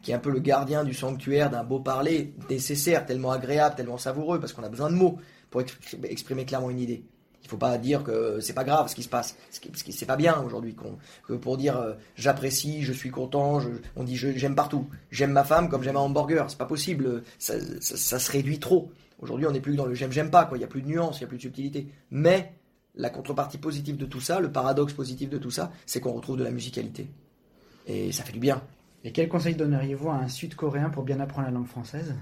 qui 0.02 0.12
est 0.12 0.14
un 0.14 0.18
peu 0.18 0.30
le 0.30 0.40
gardien 0.40 0.84
du 0.84 0.94
sanctuaire 0.94 1.50
d'un 1.50 1.64
beau 1.64 1.80
parler 1.80 2.34
nécessaire, 2.48 3.04
tellement 3.06 3.32
agréable, 3.32 3.74
tellement 3.74 3.98
savoureux, 3.98 4.40
parce 4.40 4.52
qu'on 4.52 4.62
a 4.62 4.68
besoin 4.68 4.90
de 4.90 4.96
mots 4.96 5.18
pour 5.50 5.62
exprimer 6.04 6.44
clairement 6.44 6.70
une 6.70 6.80
idée. 6.80 7.04
Il 7.42 7.46
ne 7.46 7.50
faut 7.50 7.56
pas 7.56 7.78
dire 7.78 8.04
que 8.04 8.38
c'est 8.40 8.52
pas 8.52 8.64
grave 8.64 8.88
ce 8.88 8.94
qui 8.94 9.02
se 9.02 9.08
passe, 9.08 9.36
ce 9.50 9.60
qui 9.60 9.92
c'est 9.92 10.06
pas 10.06 10.16
bien 10.16 10.40
aujourd'hui, 10.42 10.76
que 11.26 11.32
pour 11.32 11.56
dire 11.56 11.78
euh, 11.78 11.94
j'apprécie, 12.14 12.82
je 12.82 12.92
suis 12.92 13.10
content, 13.10 13.60
on 13.96 14.04
dit 14.04 14.16
j'aime 14.16 14.54
partout, 14.54 14.88
j'aime 15.10 15.32
ma 15.32 15.42
femme 15.42 15.68
comme 15.68 15.82
j'aime 15.82 15.96
un 15.96 16.00
hamburger, 16.00 16.46
c'est 16.48 16.58
pas 16.58 16.66
possible, 16.66 17.22
ça, 17.38 17.58
se 17.90 18.30
réduit 18.30 18.58
trop. 18.58 18.92
Aujourd'hui, 19.20 19.46
on 19.46 19.52
n'est 19.52 19.60
plus 19.60 19.74
dans 19.74 19.86
le 19.86 19.94
j'aime 19.94 20.12
j'aime 20.12 20.30
pas. 20.30 20.48
Il 20.54 20.60
y 20.60 20.64
a 20.64 20.68
plus 20.68 20.82
de 20.82 20.88
nuances, 20.88 21.18
il 21.18 21.22
y 21.22 21.24
a 21.24 21.26
plus 21.26 21.38
de 21.38 21.42
subtilité. 21.42 21.88
Mais 22.10 22.54
la 22.94 23.10
contrepartie 23.10 23.58
positive 23.58 23.96
de 23.96 24.06
tout 24.06 24.20
ça, 24.20 24.40
le 24.40 24.52
paradoxe 24.52 24.92
positif 24.92 25.28
de 25.28 25.38
tout 25.38 25.50
ça, 25.50 25.72
c'est 25.86 26.00
qu'on 26.00 26.12
retrouve 26.12 26.36
de 26.36 26.44
la 26.44 26.50
musicalité. 26.50 27.08
Et 27.86 28.12
ça 28.12 28.22
fait 28.22 28.32
du 28.32 28.38
bien. 28.38 28.62
Et 29.04 29.12
quel 29.12 29.28
conseil 29.28 29.54
donneriez-vous 29.54 30.10
à 30.10 30.16
un 30.16 30.28
Sud-Coréen 30.28 30.90
pour 30.90 31.04
bien 31.04 31.20
apprendre 31.20 31.46
la 31.46 31.52
langue 31.52 31.66
française? 31.66 32.14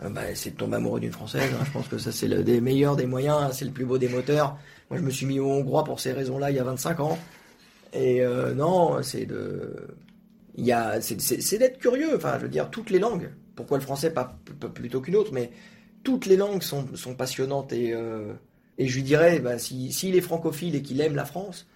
Euh, 0.00 0.10
bah, 0.10 0.22
C'est 0.34 0.50
de 0.50 0.56
tomber 0.56 0.76
amoureux 0.76 1.00
d'une 1.00 1.12
française. 1.12 1.50
Hein. 1.54 1.64
Je 1.64 1.70
pense 1.70 1.88
que 1.88 1.98
ça, 1.98 2.12
c'est 2.12 2.28
le 2.28 2.42
des 2.42 2.60
meilleurs 2.60 2.96
des 2.96 3.06
moyens, 3.06 3.38
hein. 3.40 3.50
c'est 3.52 3.64
le 3.64 3.70
plus 3.70 3.86
beau 3.86 3.96
des 3.96 4.08
moteurs. 4.08 4.58
Moi, 4.90 4.98
je 4.98 5.04
me 5.04 5.10
suis 5.10 5.26
mis 5.26 5.38
au 5.38 5.50
hongrois 5.50 5.84
pour 5.84 6.00
ces 6.00 6.12
raisons-là 6.12 6.50
il 6.50 6.56
y 6.56 6.60
a 6.60 6.64
25 6.64 7.00
ans. 7.00 7.18
Et 7.94 8.22
euh, 8.22 8.54
non, 8.54 9.02
c'est 9.02 9.24
de. 9.24 9.76
Il 10.56 10.64
y 10.64 10.72
a, 10.72 11.00
c'est, 11.00 11.58
d'être 11.58 11.78
curieux. 11.78 12.14
Enfin, 12.16 12.34
je 12.38 12.42
veux 12.42 12.48
dire, 12.48 12.70
toutes 12.70 12.90
les 12.90 12.98
langues. 12.98 13.30
Pourquoi 13.56 13.78
le 13.78 13.82
français 13.82 14.12
pas, 14.12 14.38
plutôt 14.74 15.00
qu'une 15.00 15.16
autre 15.16 15.32
Mais 15.32 15.50
toutes 16.02 16.26
les 16.26 16.36
langues 16.36 16.62
sont, 16.62 16.86
passionnantes. 17.16 17.72
Et, 17.72 17.92
euh, 17.94 18.34
et 18.78 18.88
je 18.88 18.96
lui 18.96 19.02
dirais, 19.02 19.40
bah, 19.40 19.58
s'il 19.58 20.16
est 20.16 20.20
francophile 20.20 20.74
et 20.74 20.82
qu'il 20.82 21.00
aime 21.00 21.14
la 21.14 21.24
France, 21.24 21.66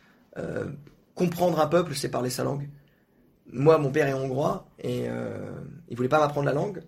comprendre 1.14 1.58
un 1.58 1.66
peuple, 1.66 1.94
c'est 1.94 2.08
parler 2.08 2.30
sa 2.30 2.44
langue 2.44 2.68
moi, 3.52 3.78
mon 3.78 3.90
père 3.90 4.06
est 4.06 4.14
hongrois 4.14 4.68
et 4.78 5.04
euh, 5.08 5.50
il 5.88 5.96
voulait 5.96 6.08
pas 6.08 6.18
m'apprendre 6.18 6.46
la 6.46 6.52
langue. 6.52 6.82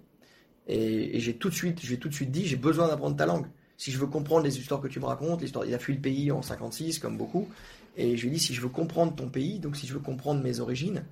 Et, 0.67 1.19
j'ai 1.21 1.35
tout 1.35 1.49
de 1.49 1.55
suite, 1.55 1.81
je 1.83 1.95
tout 1.97 2.09
de 2.09 2.15
suite 2.15 2.31
dit, 2.31 2.47
j'ai 2.47 2.57
besoin 2.57 2.89
d'apprendre 2.89 3.17
ta 3.17 3.27
langue. 3.27 3.47
Si 3.77 3.91
je 3.91 3.99
veux 3.99 4.07
comprendre 4.07 4.45
les 4.45 4.59
histoires 4.59 4.81
que 4.81 4.89
tu 4.89 5.01
me 5.01 5.07
racontes, 5.07 5.41
l'histoire, 5.41 5.65
il 5.65 5.75
a 5.75 5.79
fui 5.79 5.95
le 5.95 6.01
pays 6.01 6.31
en 6.31 6.43
56 6.43 6.99
comme 6.99 7.17
beaucoup. 7.17 7.49
Et 7.97 8.17
je 8.17 8.23
lui 8.23 8.29
ai 8.29 8.33
dit, 8.35 8.39
si 8.39 8.55
je 8.55 8.61
veux 8.61 8.69
comprendre 8.69 9.15
ton 9.15 9.29
pays, 9.29 9.59
donc 9.59 9.77
si 9.77 9.87
je 9.87 9.95
veux 9.95 10.01
comprendre 10.01 10.43
mes 10.43 10.61
origines, 10.61 11.05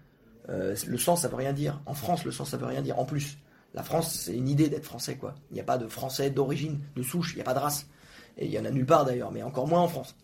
euh, 0.51 0.77
le 0.87 0.99
sens, 0.99 1.23
ça 1.23 1.29
veut 1.29 1.37
rien 1.37 1.53
dire. 1.53 1.81
En 1.87 1.95
France, 1.95 2.25
le 2.25 2.31
sens, 2.31 2.51
ça 2.51 2.57
veut 2.57 2.67
rien 2.67 2.83
dire. 2.83 2.99
En 2.99 3.05
plus, 3.05 3.39
la 3.75 3.83
France, 3.83 4.15
c'est 4.15 4.37
une 4.37 4.49
idée 4.49 4.69
d'être 4.69 4.85
français, 4.85 5.17
quoi. 5.17 5.35
Il 5.51 5.55
n'y 5.55 5.61
a 5.61 5.65
pas 5.65 5.79
de 5.79 5.89
français 5.89 6.31
d'origine, 6.31 6.81
de 6.95 7.03
souche, 7.03 7.33
il 7.33 7.37
n'y 7.37 7.43
a 7.43 7.45
pas 7.45 7.55
de 7.55 7.59
race. 7.59 7.87
Et 8.37 8.47
il 8.47 8.53
y 8.53 8.59
en 8.59 8.65
a 8.65 8.71
nulle 8.71 8.87
part 8.87 9.05
d'ailleurs, 9.05 9.33
mais 9.33 9.43
encore 9.43 9.67
moins 9.67 9.81
en 9.81 9.89
France. 9.89 10.15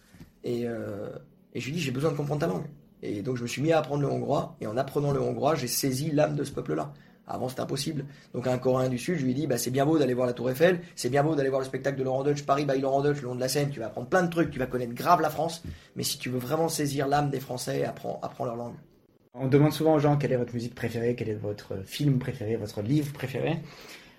Et, 0.45 0.67
euh, 0.67 1.09
et 1.55 1.61
je 1.61 1.67
lui 1.67 1.73
ai 1.73 1.77
dit, 1.77 1.83
j'ai 1.83 1.91
besoin 1.91 2.13
de 2.13 2.17
comprendre 2.17 2.41
ta 2.41 2.47
langue. 2.47 2.67
Et 3.05 3.23
donc 3.23 3.37
je 3.37 3.43
me 3.43 3.47
suis 3.47 3.61
mis 3.61 3.71
à 3.73 3.79
apprendre 3.79 4.03
le 4.03 4.09
hongrois, 4.09 4.57
et 4.61 4.67
en 4.67 4.77
apprenant 4.77 5.13
le 5.13 5.21
hongrois, 5.21 5.55
j'ai 5.55 5.69
saisi 5.69 6.11
l'âme 6.11 6.37
de 6.37 6.43
ce 6.43 6.53
peuple-là. 6.53 6.93
Avant, 7.27 7.49
c'était 7.49 7.63
impossible. 7.63 8.05
Donc, 8.35 8.47
un 8.47 8.59
Coréen 8.59 8.91
du 8.91 8.99
Sud, 8.99 9.17
je 9.19 9.25
lui 9.25 9.31
ai 9.31 9.35
dit, 9.35 9.47
bah, 9.47 9.57
c'est 9.57 9.71
bien 9.71 9.87
beau 9.87 9.99
d'aller 9.99 10.13
voir 10.13 10.27
la 10.27 10.35
Tour 10.35 10.51
Eiffel, 10.51 10.81
c'est 10.95 11.09
bien 11.09 11.23
beau 11.23 11.35
d'aller 11.35 11.49
voir 11.49 11.61
le 11.61 11.67
spectacle 11.67 11.99
de 11.99 12.03
Laurent 12.03 12.23
Deutsch, 12.23 12.45
Paris 12.45 12.67
by 12.67 12.79
Laurent 12.79 13.01
Deutsch, 13.01 13.23
le 13.23 13.29
long 13.29 13.35
de 13.35 13.41
la 13.41 13.49
Seine, 13.49 13.71
tu 13.71 13.81
vas 13.81 13.87
apprendre 13.87 14.09
plein 14.09 14.23
de 14.23 14.31
trucs, 14.31 14.51
tu 14.51 14.59
vas 14.59 14.67
connaître 14.67 14.93
grave 14.93 15.23
la 15.23 15.31
France, 15.31 15.63
mais 15.97 16.03
si 16.03 16.19
tu 16.19 16.29
veux 16.29 16.39
vraiment 16.39 16.69
saisir 16.69 17.09
l'âme 17.09 17.31
des 17.31 17.41
Français, 17.41 17.85
apprends, 17.85 18.21
apprends 18.23 18.45
leur 18.45 18.57
langue. 18.57 18.75
On 19.33 19.49
demande 19.49 19.73
souvent 19.73 19.95
aux 19.95 19.99
gens 19.99 20.19
quelle 20.19 20.33
est 20.33 20.37
votre 20.37 20.55
musique 20.55 20.75
préférée, 20.75 21.15
quel 21.17 21.31
est 21.31 21.35
votre 21.35 21.83
film 21.87 22.19
préféré, 22.19 22.57
votre 22.57 22.83
livre 22.83 23.13
préféré. 23.13 23.59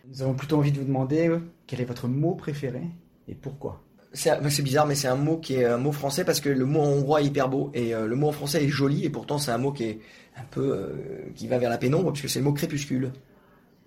Nous 0.09 0.23
avons 0.23 0.33
plutôt 0.33 0.57
envie 0.57 0.71
de 0.71 0.79
vous 0.79 0.85
demander 0.85 1.29
quel 1.67 1.81
est 1.81 1.85
votre 1.85 2.07
mot 2.07 2.33
préféré 2.33 2.81
et 3.27 3.35
pourquoi. 3.35 3.84
C'est 4.15 4.61
bizarre, 4.61 4.87
mais 4.87 4.95
c'est 4.95 5.09
un 5.09 5.17
mot 5.17 5.37
qui 5.37 5.55
est 5.55 5.65
un 5.65 5.77
mot 5.77 5.91
français 5.91 6.23
parce 6.23 6.39
que 6.39 6.47
le 6.47 6.65
mot 6.65 6.79
en 6.79 6.87
hongrois 6.87 7.21
est 7.21 7.25
hyper 7.25 7.49
beau 7.49 7.69
et 7.73 7.93
euh, 7.93 8.07
le 8.07 8.15
mot 8.15 8.29
en 8.29 8.31
français 8.31 8.63
est 8.63 8.69
joli 8.69 9.03
et 9.03 9.09
pourtant 9.09 9.37
c'est 9.37 9.51
un 9.51 9.57
mot 9.57 9.73
qui 9.73 9.83
est 9.83 9.99
un 10.37 10.45
peu 10.49 10.71
euh, 10.73 11.31
qui 11.35 11.49
va 11.49 11.57
vers 11.57 11.69
la 11.69 11.77
pénombre 11.77 12.13
puisque 12.13 12.29
c'est 12.29 12.39
le 12.39 12.45
mot 12.45 12.53
crépuscule. 12.53 13.11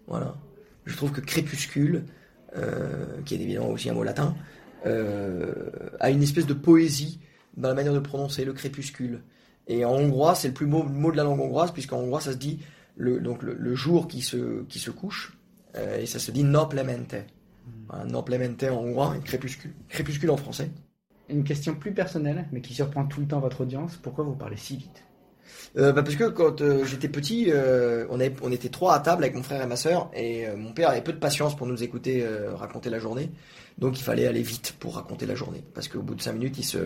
Voilà. 0.07 0.37
Je 0.85 0.95
trouve 0.97 1.13
que 1.13 1.23
crépuscule, 1.23 2.05
euh, 2.57 3.07
qui 3.25 3.37
est 3.37 3.41
évidemment 3.41 3.71
aussi 3.71 3.89
un 3.89 3.95
mot 3.95 4.03
latin, 4.03 4.35
a 4.85 6.11
une 6.11 6.23
espèce 6.23 6.47
de 6.47 6.55
poésie 6.55 7.21
dans 7.57 7.69
la 7.69 7.75
manière 7.75 7.95
de 7.95 7.99
prononcer 7.99 8.45
le 8.45 8.53
crépuscule. 8.53 9.23
Et 9.67 9.85
en 9.85 9.93
hongrois, 9.93 10.35
c'est 10.35 10.49
le 10.49 10.55
plus 10.55 10.67
beau 10.67 10.83
mot 10.83 11.11
de 11.11 11.17
la 11.17 11.25
langue 11.25 11.41
hongroise, 11.41 11.73
puisqu'en 11.73 11.99
hongrois, 11.99 12.21
ça 12.21 12.33
se 12.33 12.39
dit 12.39 12.61
le, 12.97 13.21
donc 13.21 13.43
le, 13.43 13.75
jour 13.75 14.09
qui 14.09 14.23
se, 14.23 14.63
qui 14.65 14.79
se 14.79 14.91
couche, 14.91 15.37
et 15.99 16.07
ça 16.07 16.19
se 16.19 16.31
dit 16.31 16.45
noplemente. 16.45 17.17
Un 17.91 18.07
noplemente 18.07 18.63
en 18.65 18.83
hongrois, 18.83 19.17
et 19.17 19.21
crépuscule. 19.21 19.75
Crépuscule 19.89 20.31
en 20.31 20.37
français. 20.37 20.71
Une 21.29 21.45
question 21.45 21.75
plus 21.75 21.93
personnelle, 21.93 22.47
mais 22.53 22.61
qui 22.61 22.75
surprend 22.75 23.07
tout 23.07 23.21
le 23.21 23.27
temps 23.27 23.41
votre 23.41 23.63
audience. 23.63 23.97
Pourquoi 23.97 24.25
vous 24.25 24.35
parlez 24.35 24.57
si 24.57 24.77
vite? 24.77 25.05
Euh, 25.77 25.93
bah 25.93 26.03
parce 26.03 26.17
que 26.17 26.25
quand 26.25 26.61
euh, 26.61 26.85
j'étais 26.85 27.09
petit, 27.09 27.47
euh, 27.49 28.07
on, 28.11 28.21
avait, 28.21 28.35
on 28.43 28.53
était 28.53 28.69
trois 28.69 28.95
à 28.95 29.01
table 29.01 29.25
avec 29.25 29.35
mon 29.35 29.43
frère 29.43 29.63
et 29.63 29.67
ma 29.67 29.77
sœur, 29.77 30.11
et 30.15 30.47
mon 30.57 30.73
père 30.73 30.91
avait 30.91 31.03
peu 31.03 31.13
de 31.13 31.19
patience 31.19 31.57
pour 31.57 31.67
nous 31.67 31.83
écouter 31.83 32.27
raconter 32.55 32.91
la 32.91 32.99
journée, 32.99 33.31
donc 33.79 33.99
il 33.99 34.03
fallait 34.03 34.27
aller 34.27 34.43
vite 34.43 34.75
pour 34.79 34.97
raconter 34.97 35.27
la 35.27 35.35
journée, 35.35 35.63
parce 35.75 35.89
qu'au 35.89 36.03
bout 36.03 36.15
de 36.15 36.23
cinq 36.23 36.35
minutes, 36.35 36.59
il 36.59 36.65
se, 36.65 36.79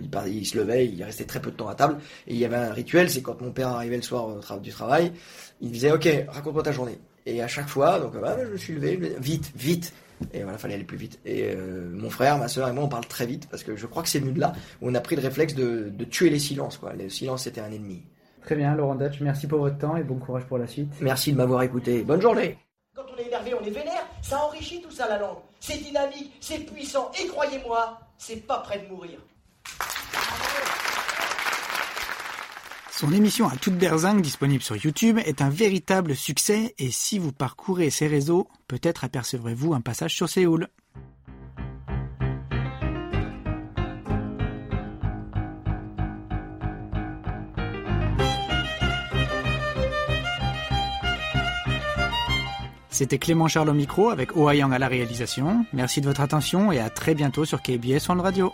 il, 0.00 0.10
il, 0.32 0.46
se 0.46 0.56
levait, 0.56 0.86
il 0.86 1.02
restait 1.02 1.24
très 1.24 1.40
peu 1.40 1.50
de 1.50 1.56
temps 1.56 1.68
à 1.68 1.74
table, 1.74 1.98
et 2.26 2.34
il 2.34 2.38
y 2.38 2.44
avait 2.44 2.56
un 2.56 2.72
rituel, 2.72 3.10
c'est 3.10 3.22
quand 3.22 3.40
mon 3.40 3.52
père 3.52 3.68
arrivait 3.68 3.96
le 3.96 4.02
soir 4.02 4.60
du 4.60 4.70
travail, 4.70 5.12
il 5.60 5.70
disait 5.70 5.92
ok, 5.92 6.08
raconte-moi 6.28 6.62
ta 6.62 6.72
journée, 6.72 6.98
et 7.26 7.42
à 7.42 7.48
chaque 7.48 7.68
fois, 7.68 7.98
donc 8.00 8.20
bah, 8.20 8.36
je 8.44 8.52
me 8.52 8.56
suis 8.56 8.74
levé, 8.74 8.96
vite, 9.20 9.52
vite, 9.54 9.92
et 10.32 10.42
voilà, 10.42 10.58
fallait 10.58 10.74
aller 10.74 10.84
plus 10.84 10.96
vite. 10.96 11.18
Et 11.24 11.50
euh, 11.50 11.90
mon 11.92 12.10
frère, 12.10 12.38
ma 12.38 12.48
soeur 12.48 12.68
et 12.68 12.72
moi, 12.72 12.84
on 12.84 12.88
parle 12.88 13.06
très 13.06 13.26
vite 13.26 13.48
parce 13.50 13.62
que 13.62 13.76
je 13.76 13.86
crois 13.86 14.02
que 14.02 14.08
c'est 14.08 14.20
venu 14.20 14.32
de 14.32 14.40
là 14.40 14.52
où 14.80 14.88
on 14.90 14.94
a 14.94 15.00
pris 15.00 15.16
le 15.16 15.22
réflexe 15.22 15.54
de, 15.54 15.90
de 15.90 16.04
tuer 16.04 16.30
les 16.30 16.38
silences. 16.38 16.76
Quoi. 16.78 16.92
Le 16.94 17.08
silence, 17.08 17.44
c'était 17.44 17.60
un 17.60 17.70
ennemi. 17.70 18.02
Très 18.42 18.56
bien, 18.56 18.74
Laurent 18.74 18.94
Dutch, 18.94 19.20
merci 19.20 19.46
pour 19.46 19.60
votre 19.60 19.78
temps 19.78 19.96
et 19.96 20.02
bon 20.02 20.18
courage 20.18 20.44
pour 20.44 20.58
la 20.58 20.66
suite. 20.66 20.92
Merci 21.00 21.32
de 21.32 21.36
m'avoir 21.36 21.62
écouté. 21.62 22.02
Bonne 22.02 22.22
journée. 22.22 22.58
Quand 22.94 23.04
on 23.14 23.18
est 23.20 23.26
énervé, 23.26 23.52
on 23.54 23.64
est 23.64 23.70
vénère, 23.70 24.06
ça 24.22 24.38
enrichit 24.38 24.80
tout 24.80 24.90
ça 24.90 25.08
la 25.08 25.18
langue. 25.18 25.38
C'est 25.60 25.76
dynamique, 25.82 26.32
c'est 26.40 26.58
puissant, 26.60 27.10
et 27.22 27.26
croyez-moi, 27.26 28.00
c'est 28.18 28.46
pas 28.46 28.58
près 28.58 28.78
de 28.78 28.88
mourir. 28.88 29.18
Son 33.00 33.14
émission 33.14 33.48
à 33.48 33.56
toute 33.56 33.78
berzingue 33.78 34.20
disponible 34.20 34.62
sur 34.62 34.76
YouTube 34.76 35.18
est 35.24 35.40
un 35.40 35.48
véritable 35.48 36.14
succès 36.14 36.74
et 36.76 36.90
si 36.90 37.18
vous 37.18 37.32
parcourez 37.32 37.88
ses 37.88 38.06
réseaux, 38.06 38.46
peut-être 38.68 39.04
apercevrez-vous 39.04 39.72
un 39.72 39.80
passage 39.80 40.14
sur 40.14 40.28
Séoul. 40.28 40.68
C'était 52.90 53.18
Clément 53.18 53.48
Charles 53.48 53.70
au 53.70 53.72
micro 53.72 54.10
avec 54.10 54.32
Yang 54.36 54.74
à 54.74 54.78
la 54.78 54.88
réalisation. 54.88 55.64
Merci 55.72 56.02
de 56.02 56.06
votre 56.06 56.20
attention 56.20 56.70
et 56.70 56.78
à 56.80 56.90
très 56.90 57.14
bientôt 57.14 57.46
sur 57.46 57.62
KBS 57.62 58.06
World 58.08 58.20
Radio. 58.20 58.52